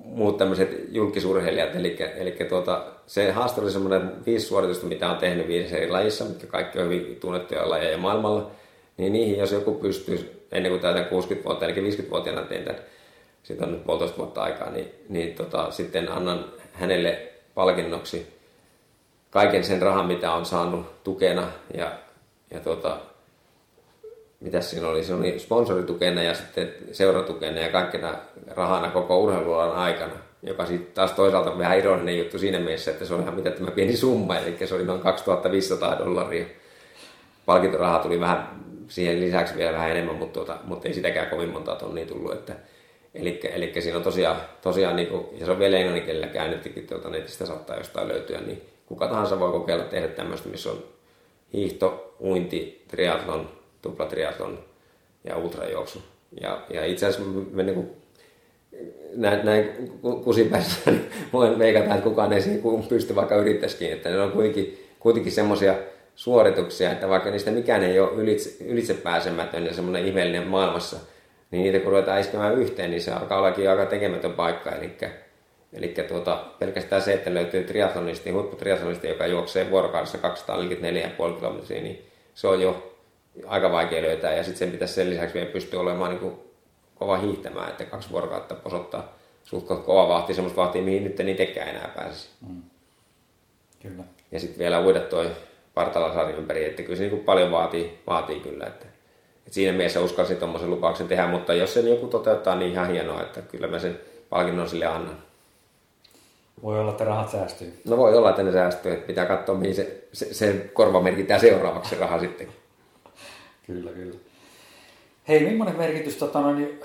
[0.04, 1.76] muut tämmöiset julkisurheilijat.
[1.76, 6.24] Eli, eli tuota, se haaste oli semmoinen viisi suoritusta, mitä on tehnyt viidessä eri lajissa,
[6.24, 8.50] mitkä kaikki on hyvin tunnettuja lajeja maailmalla.
[8.96, 12.80] Niin niihin, jos joku pystyy ennen kuin täytän 60 vuotta, eli 50-vuotiaana tein tämän,
[13.42, 17.22] siitä on nyt puolitoista vuotta aikaa, niin, niin tota, sitten annan hänelle
[17.54, 18.26] palkinnoksi
[19.30, 21.92] kaiken sen rahan, mitä on saanut tukena ja,
[22.50, 22.98] ja tota,
[24.40, 28.14] mitä siinä oli, se oli sponsoritukena ja sitten seuratukena ja kaikkena
[28.46, 33.14] rahana koko urheilualan aikana, joka sitten taas toisaalta vähän ironinen juttu siinä mielessä, että se
[33.14, 36.46] on ihan mitä tämä pieni summa, eli se oli noin 2500 dollaria.
[37.46, 38.48] Palkintorahaa tuli vähän
[38.88, 42.32] siihen lisäksi vielä vähän enemmän, mutta, tuota, mutta ei sitäkään kovin monta tonnia tullut.
[42.32, 42.52] Että,
[43.14, 47.10] eli, eli siinä on tosiaan, tosiaan niin kuin, ja se on vielä englanninkielellä käännyttikin, tuota,
[47.10, 50.78] netistä saattaa jostain löytyä, niin kuka tahansa voi kokeilla tehdä tämmöistä, missä on
[51.52, 53.48] hiihto, uinti, triathlon,
[53.90, 54.58] tuplatriatlon
[55.24, 56.02] ja ultrajuoksu.
[56.40, 57.90] Ja, ja itse asiassa me niin kuin,
[59.14, 59.90] näin, näin
[60.24, 64.86] kusipäissä, niin voin veikata, että kukaan ei siihen pysty vaikka yrittäisikin, että ne on kuitenkin,
[65.00, 65.74] kuitenkin semmoisia
[66.14, 70.96] suorituksia, että vaikka niistä mikään ei ole ylitse, ylitse pääsemätön ja semmoinen ihmeellinen maailmassa,
[71.50, 74.70] niin niitä kun ruvetaan iskemään yhteen, niin se alkaa ollakin aika tekemätön paikka.
[74.70, 74.90] Eli,
[75.72, 82.02] eli tuota, pelkästään se, että löytyy triathlonisti, huipputriathlonisti, joka juoksee vuorokaudessa 244,5 kilometriä, niin
[82.34, 82.95] se on jo
[83.46, 84.34] aika vaikea löytää.
[84.34, 86.34] Ja sitten sen pitäisi sen lisäksi vielä pystyä olemaan niin kuin
[86.94, 91.68] kova hiihtämään, että kaksi vuorokautta posottaa suht kova vahti, semmoista vahtia, mihin nyt ei tekään
[91.68, 92.28] enää pääsisi.
[92.48, 92.62] Mm.
[93.82, 94.04] Kyllä.
[94.32, 95.30] Ja sitten vielä uida toi
[95.74, 98.66] Partalasari ympäri, että kyllä se niin paljon vaatii, vaatii kyllä.
[98.66, 98.86] Että,
[99.38, 103.22] että siinä mielessä uskalsin tuommoisen lupauksen tehdä, mutta jos sen joku toteuttaa, niin ihan hienoa,
[103.22, 105.18] että kyllä mä sen palkinnon sille annan.
[106.62, 107.80] Voi olla, että rahat säästyy.
[107.84, 111.40] No voi olla, että ne säästyy, että pitää katsoa, mihin se, se, se korva merkitään
[111.40, 112.48] seuraavaksi se raha sitten.
[113.66, 114.16] Kyllä, kyllä.
[115.28, 116.80] Hei, millainen merkitys, tota, no, niin,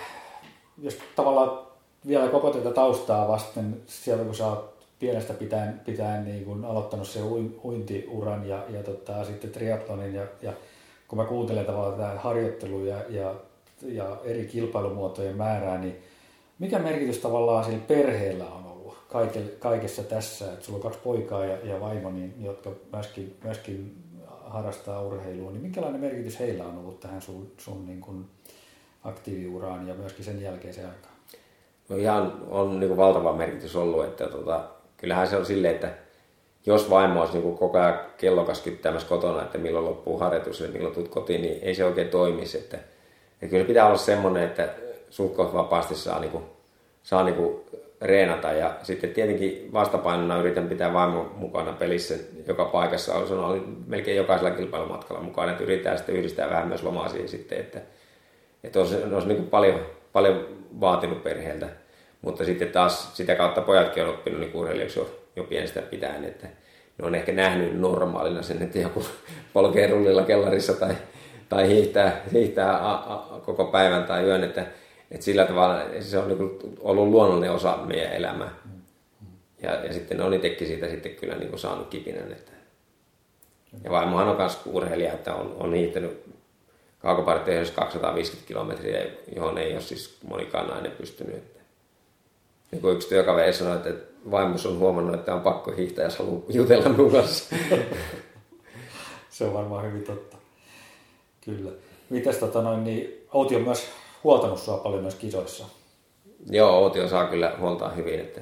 [0.82, 1.67] jos tavallaan
[2.07, 7.07] vielä koko tätä taustaa vasten, sieltä kun sä oot pienestä pitäen, pitäen niin kun aloittanut
[7.07, 7.19] se
[7.63, 10.53] uintiuran ja, ja tota, sitten triatlonin ja, ja
[11.07, 13.36] kun mä kuuntelen tavallaan tätä harjoittelua ja, ja,
[13.84, 15.95] ja eri kilpailumuotojen määrää, niin
[16.59, 18.97] mikä merkitys tavallaan sillä perheellä on ollut
[19.59, 24.00] kaikessa tässä, että sulla on kaksi poikaa ja, ja vaimo, niin, jotka myöskin, myöskin
[24.51, 28.25] harrastaa urheilua, niin minkälainen merkitys heillä on ollut tähän sun, sun niin kuin
[29.03, 31.15] aktiiviuraan ja myöskin sen jälkeiseen aikaan?
[31.89, 34.63] No ihan on niin kuin valtava merkitys ollut, että tota,
[34.97, 35.93] kyllähän se on silleen, että
[36.65, 40.67] jos vaimo olisi niin kuin koko ajan kellokas kyttämässä kotona, että milloin loppuu harjoitus ja
[40.67, 42.57] milloin tulet kotiin, niin ei se oikein toimisi.
[42.57, 44.69] Että, että kyllä pitää olla semmoinen, että
[45.09, 46.43] suht vapaasti saa, niin kuin,
[47.03, 47.61] saa niin kuin
[48.01, 52.15] reenata ja sitten tietenkin vastapainona yritän pitää vaimon mukana pelissä
[52.47, 53.27] joka paikassa.
[53.27, 57.59] Se oli melkein jokaisella kilpailumatkalla mukana, että yritetään sitten yhdistää vähän myös lomaa siihen sitten,
[57.59, 57.81] että,
[58.63, 59.79] että olisi, olisi niin paljon,
[60.13, 60.47] paljon
[60.79, 61.67] vaatinut perheeltä.
[62.21, 66.47] Mutta sitten taas sitä kautta pojatkin on oppinut niin urheilijaksi jo, jo pienestä pitäen, että
[66.97, 69.05] ne on ehkä nähnyt normaalina sen, että joku
[69.53, 70.95] polkee rullilla kellarissa tai,
[71.49, 74.65] tai hiihtää, hiihtää a, a, koko päivän tai yön, että,
[75.12, 78.51] että sillä tavalla se on niin ollut luonnollinen osa meidän elämää.
[79.62, 82.32] Ja, ja sitten on itsekin siitä sitten kyllä niin kuin saanut kipinän.
[82.32, 82.51] Että.
[83.84, 86.24] Ja vaimohan on myös urheilija, että on, on hiihtänyt
[86.99, 89.05] kaukopartioissa 250 kilometriä,
[89.36, 91.36] johon ei ole siis monikaan nainen pystynyt.
[91.36, 91.59] Että.
[92.72, 93.93] Niin kuin yksi työkaveri sanoi, että
[94.32, 97.55] vaimos on huomannut, että on pakko hiihtää, jos haluaa jutella minun kanssa.
[99.30, 100.38] Se on varmaan hyvin totta.
[101.45, 101.72] Kyllä.
[102.09, 103.88] Mitäs tota noin, niin Outi on myös
[104.24, 105.65] huoltanut sua paljon noissa kisoissa.
[106.49, 108.41] Joo, Outi saa kyllä huoltaa hyvin, että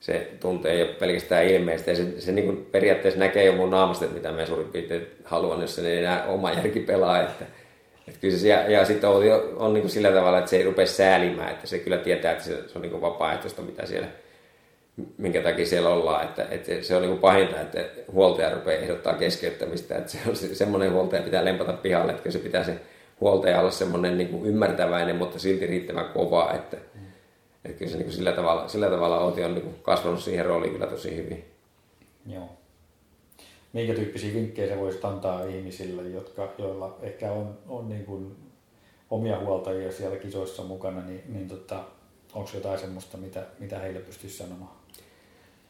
[0.00, 1.90] se tuntee ole pelkästään ilmeistä.
[1.90, 5.60] Ja se, se niin kuin periaatteessa näkee jo mun naamasta, mitä me suurin piirtein haluan,
[5.60, 7.22] jos se ei enää oma järki pelaa.
[7.22, 7.44] Että,
[8.08, 9.22] että kyllä se, ja, ja sitten on,
[9.56, 12.44] on niin kuin sillä tavalla, että se ei rupea säälimään, että se kyllä tietää, että
[12.44, 14.08] se, se on niin kuin vapaaehtoista, mitä siellä
[15.18, 16.24] minkä takia siellä ollaan.
[16.24, 19.96] Että, että se on niin kuin pahinta, että huoltaja rupeaa ehdottaa keskeyttämistä.
[19.96, 22.80] Että se on semmoinen huoltaja pitää lempata pihalle, että se pitää se
[23.22, 26.52] huoltaja olla semmoinen niin kuin ymmärtäväinen, mutta silti riittävän kova.
[26.52, 26.76] Että,
[27.64, 30.46] että kyllä se niin kuin sillä tavalla, sillä tavalla Oti on niin kuin kasvanut siihen
[30.46, 31.44] rooliin kyllä tosi hyvin.
[32.26, 32.48] Joo.
[33.72, 38.36] Minkä tyyppisiä vinkkejä se voisi antaa ihmisille, jotka, joilla ehkä on, on niin kuin
[39.10, 41.84] omia huoltajia siellä kisoissa mukana, niin, niin tota,
[42.34, 44.81] onko jotain semmoista, mitä, mitä heille pystyisi sanomaan?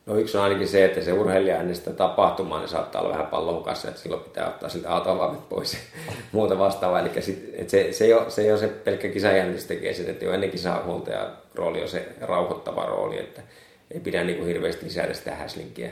[0.07, 3.27] No yksi on ainakin se, että se urheilija ennen sitä tapahtumaa niin saattaa olla vähän
[3.27, 5.79] pallon hukassa, että silloin pitää ottaa siltä autovalmit pois ja
[6.33, 7.01] muuta vastaavaa.
[7.01, 10.11] Eli sit, että se, se, ei ole, se ei ole se pelkkä kisajännitys tekee sen,
[10.11, 13.43] että jo ennen kisahuoltaja rooli on se rauhoittava rooli, että
[13.91, 15.91] ei pidä niin kuin hirveästi lisätä sitä häslinkiä.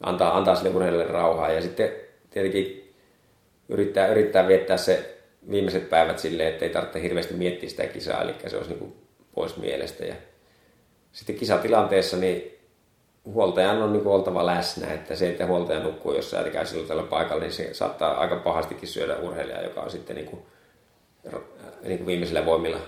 [0.00, 1.90] Antaa, antaa sille urheilijalle rauhaa ja sitten
[2.30, 2.94] tietenkin
[3.68, 5.18] yrittää, yrittää viettää se
[5.50, 8.92] viimeiset päivät silleen, että ei tarvitse hirveästi miettiä sitä kisaa, eli se olisi niin kuin
[9.34, 10.04] pois mielestä.
[10.04, 10.14] Ja
[11.12, 12.57] sitten kisatilanteessa niin
[13.34, 17.42] huoltajan on niin kuin oltava läsnä, että se, että huoltaja nukkuu jossain erikäisellä tällä paikalla,
[17.42, 20.42] niin se saattaa aika pahastikin syödä urheilijaa, joka on sitten niin kuin,
[21.82, 22.78] niin kuin viimeisillä voimilla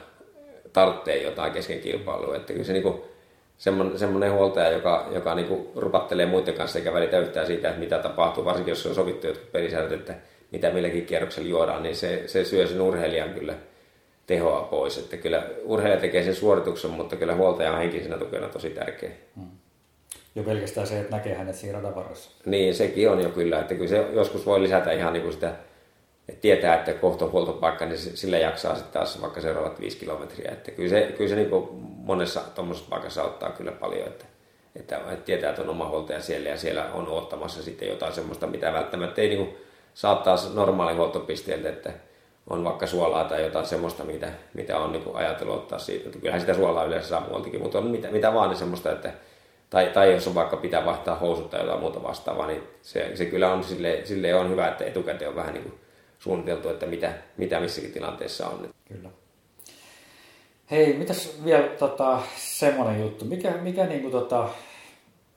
[0.72, 2.36] tarvitsee jotain kesken kilpailua.
[2.36, 3.03] Että kyllä se niin kuin,
[3.59, 7.80] semmoinen, semmoinen huoltaja, joka, joka niin kuin rupattelee muiden kanssa eikä välitä yhtään siitä, että
[7.80, 10.14] mitä tapahtuu, varsinkin jos on sovittu jotkut pelisäännöt, että
[10.51, 13.55] mitä milläkin kierroksella juodaan, niin se, se syö sen urheilijan kyllä
[14.26, 14.99] tehoa pois.
[14.99, 19.11] Että kyllä urheilija tekee sen suorituksen, mutta kyllä huoltaja on henkisenä tukena tosi tärkeä.
[19.36, 19.60] Hmm
[20.35, 22.05] jo pelkästään se, että näkee hänet siinä radan.
[22.47, 25.53] Niin, sekin on jo kyllä, että kyllä se joskus voi lisätä ihan niin kuin sitä,
[26.28, 30.51] että tietää, että kohta on huoltopaikka, niin sillä jaksaa sitten taas vaikka seuraavat viisi kilometriä.
[30.53, 34.24] Että kyllä se, kyllä se niin kuin monessa tuommoisessa paikassa auttaa kyllä paljon, että,
[34.76, 38.47] että, että tietää, että on oma huoltaja siellä ja siellä on ottamassa sitten jotain semmoista,
[38.47, 39.57] mitä välttämättä ei niin kuin
[39.95, 41.93] saattaa normaali huoltopisteeltä, että
[42.51, 46.18] on vaikka suolaa tai jotain semmoista, mitä, mitä on niin ajatellut ottaa siitä.
[46.18, 49.12] Kyllähän sitä suolaa yleensä saa muualtakin, mutta on mitä, mitä vaan niin semmoista, että
[49.71, 53.25] tai, tai jos on vaikka pitää vaihtaa housut tai jotain muuta vastaavaa, niin se, se
[53.25, 55.75] kyllä on sille, sille on hyvä, että etukäteen on vähän niin kuin
[56.18, 58.68] suunniteltu, että mitä, mitä missäkin tilanteessa on.
[58.89, 59.11] Kyllä.
[60.71, 64.49] Hei, mitäs vielä tota, semmoinen juttu, mikä, mikä, niin kuin, tota,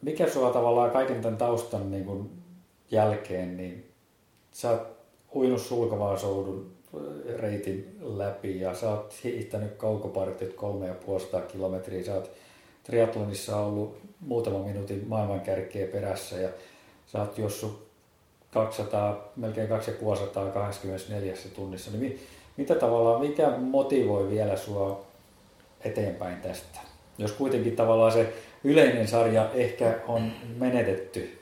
[0.01, 2.29] mikä sua tavallaan kaiken tämän taustan niin kuin,
[2.91, 3.91] jälkeen, niin
[4.51, 4.87] sä oot
[5.35, 6.71] uinut sulkavaa soudun
[7.37, 10.95] reitin läpi ja sä oot hiihtänyt kaukopartit kolme ja
[11.51, 12.31] kilometriä, sä oot
[12.83, 16.49] triatlonissa ollut muutama minuutin maailmankärkeä perässä ja
[17.07, 17.87] sä oot jossu
[18.53, 22.19] 200, melkein 200, 24 tunnissa, niin
[22.57, 25.05] mitä tavallaan, mikä motivoi vielä sua
[25.85, 26.79] eteenpäin tästä?
[27.17, 31.39] Jos kuitenkin tavallaan se yleinen sarja ehkä on menetetty.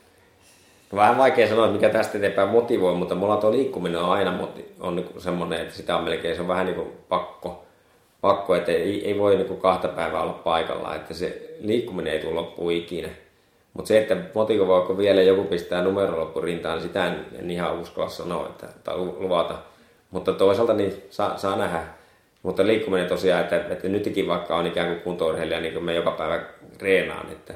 [0.95, 4.47] Vähän vaikea sanoa, mikä tästä eteenpäin motivoi, mutta mulla tuo liikkuminen on aina
[4.79, 7.65] on niin semmoinen, että sitä on melkein, se on vähän niin kuin pakko
[8.21, 12.33] pakko, että ei, ei voi niin kahta päivää olla paikalla, että se liikkuminen ei tule
[12.33, 13.09] loppuun ikinä.
[13.73, 17.79] Mutta se, että motivoiko vielä joku pistää numero loppuun rintaan, niin sitä en, en ihan
[17.79, 19.57] uskalla sanoa että, tai luvata.
[20.11, 21.83] Mutta toisaalta niin saa, saa nähdä.
[22.43, 26.11] Mutta liikkuminen tosiaan, että, että nytkin vaikka on ikään kuin kuntourheilija, niin kuin me joka
[26.11, 26.41] päivä
[26.81, 27.53] reenaan, että,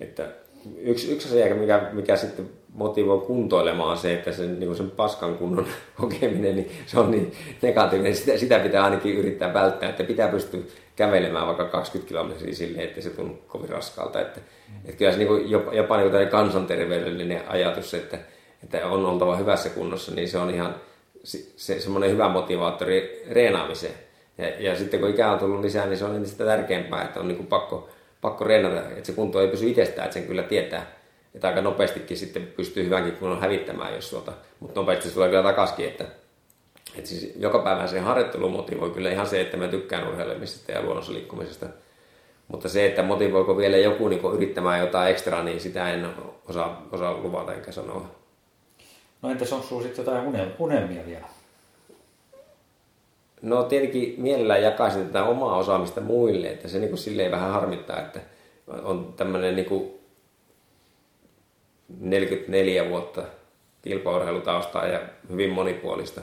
[0.00, 0.28] että
[0.76, 5.66] yksi, yksi asia, mikä, mikä sitten motivoi kuntoilemaan se, että sen, niin sen paskan kunnon
[6.00, 8.16] kokeminen, niin se on niin negatiivinen.
[8.16, 10.60] Sitä, sitä pitää ainakin yrittää välttää, että pitää pystyä
[10.96, 14.20] kävelemään vaikka 20 kilometriä silleen, että se tuntuu kovin raskaalta.
[14.20, 14.40] Että,
[14.84, 18.18] että kyllä se niin kuin, jopa, jopa niin kuin kansanterveydellinen ajatus, että,
[18.62, 20.74] että on oltava hyvässä kunnossa, niin se on ihan
[21.24, 23.94] se, semmoinen hyvä motivaattori reenaamiseen.
[24.38, 27.28] Ja, ja sitten kun ikää on tullut lisää, niin se on sitä tärkeämpää, että on
[27.28, 27.88] niin kuin pakko,
[28.20, 31.01] pakko reenata, että se kunto ei pysy itsestään, että sen kyllä tietää.
[31.34, 35.42] Että aika nopeastikin sitten pystyy hyvänkin kunnon hävittämään, jos tuota, mutta nopeasti se tulee kyllä
[35.42, 36.04] takaskin, että,
[36.96, 40.82] että siis joka päivä se harjoittelu motivoi kyllä ihan se, että mä tykkään urheilemisesta ja
[40.82, 41.66] luonnossa liikkumisesta.
[42.48, 46.06] Mutta se, että motivoiko vielä joku niin yrittämään jotain ekstraa, niin sitä en
[46.48, 48.10] osaa, osaa luvata enkä sanoa.
[49.22, 51.26] No entäs on sinulla sitten jotain unelmia vielä?
[53.42, 58.00] No tietenkin mielellään jakaisin tätä omaa osaamista muille, että se niin kuin silleen vähän harmittaa,
[58.00, 58.20] että
[58.82, 60.01] on tämmöinen niin kuin
[62.00, 63.22] 44 vuotta
[63.82, 66.20] kilpaurheilutaustaa ja hyvin monipuolista.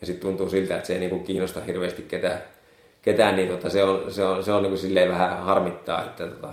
[0.00, 2.42] Ja sitten tuntuu siltä, että se ei niinku kiinnosta hirveästi ketään,
[3.02, 6.48] ketään niin tota, se on, se on, se on niinku silleen vähän harmittaa, että tota,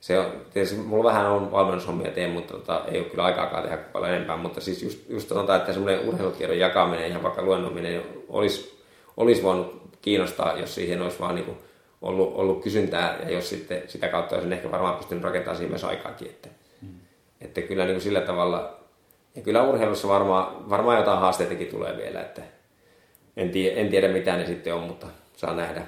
[0.00, 3.76] se on, tietysti mulla vähän on valmennushommia teen, mutta tota, ei ole kyllä aikaakaan tehdä
[3.76, 8.82] paljon enempää, mutta siis just, just sanotaan, että semmoinen urheilutiedon jakaminen ja vaikka luennominen olisi,
[9.16, 11.56] olisi voinut kiinnostaa, jos siihen olisi vaan niin
[12.02, 15.84] ollut, ollut kysyntää ja jos sitten sitä kautta olisin ehkä varmaan pystynyt rakentamaan siihen myös
[15.84, 16.28] aikaakin.
[16.28, 16.48] Että.
[17.44, 18.80] Että kyllä niin kuin sillä tavalla,
[19.34, 22.42] ja kyllä urheilussa varmaan, varmaan jotain haasteitakin tulee vielä, että
[23.36, 25.82] en tiedä, en tiedä mitä ne sitten on, mutta saa nähdä.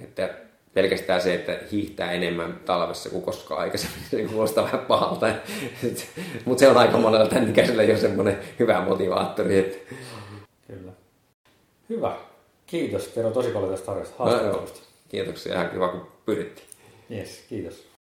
[0.00, 0.34] Että
[0.74, 5.26] pelkästään se, että hiihtää enemmän talvessa kuin koskaan aikaisemmin, se kuulostaa vähän pahalta.
[6.44, 9.58] Mutta se on aika monella tämän ikäisellä jo semmoinen hyvä motivaattori.
[9.58, 9.94] Että...
[10.66, 10.92] Kyllä.
[11.88, 12.16] Hyvä.
[12.66, 14.80] Kiitos Tero tosi paljon tästä haastattelusta.
[14.80, 15.54] No, Kiitoksia.
[15.54, 16.68] Ihan kiva, kun pyydettiin.
[17.10, 17.93] Yes, kiitos.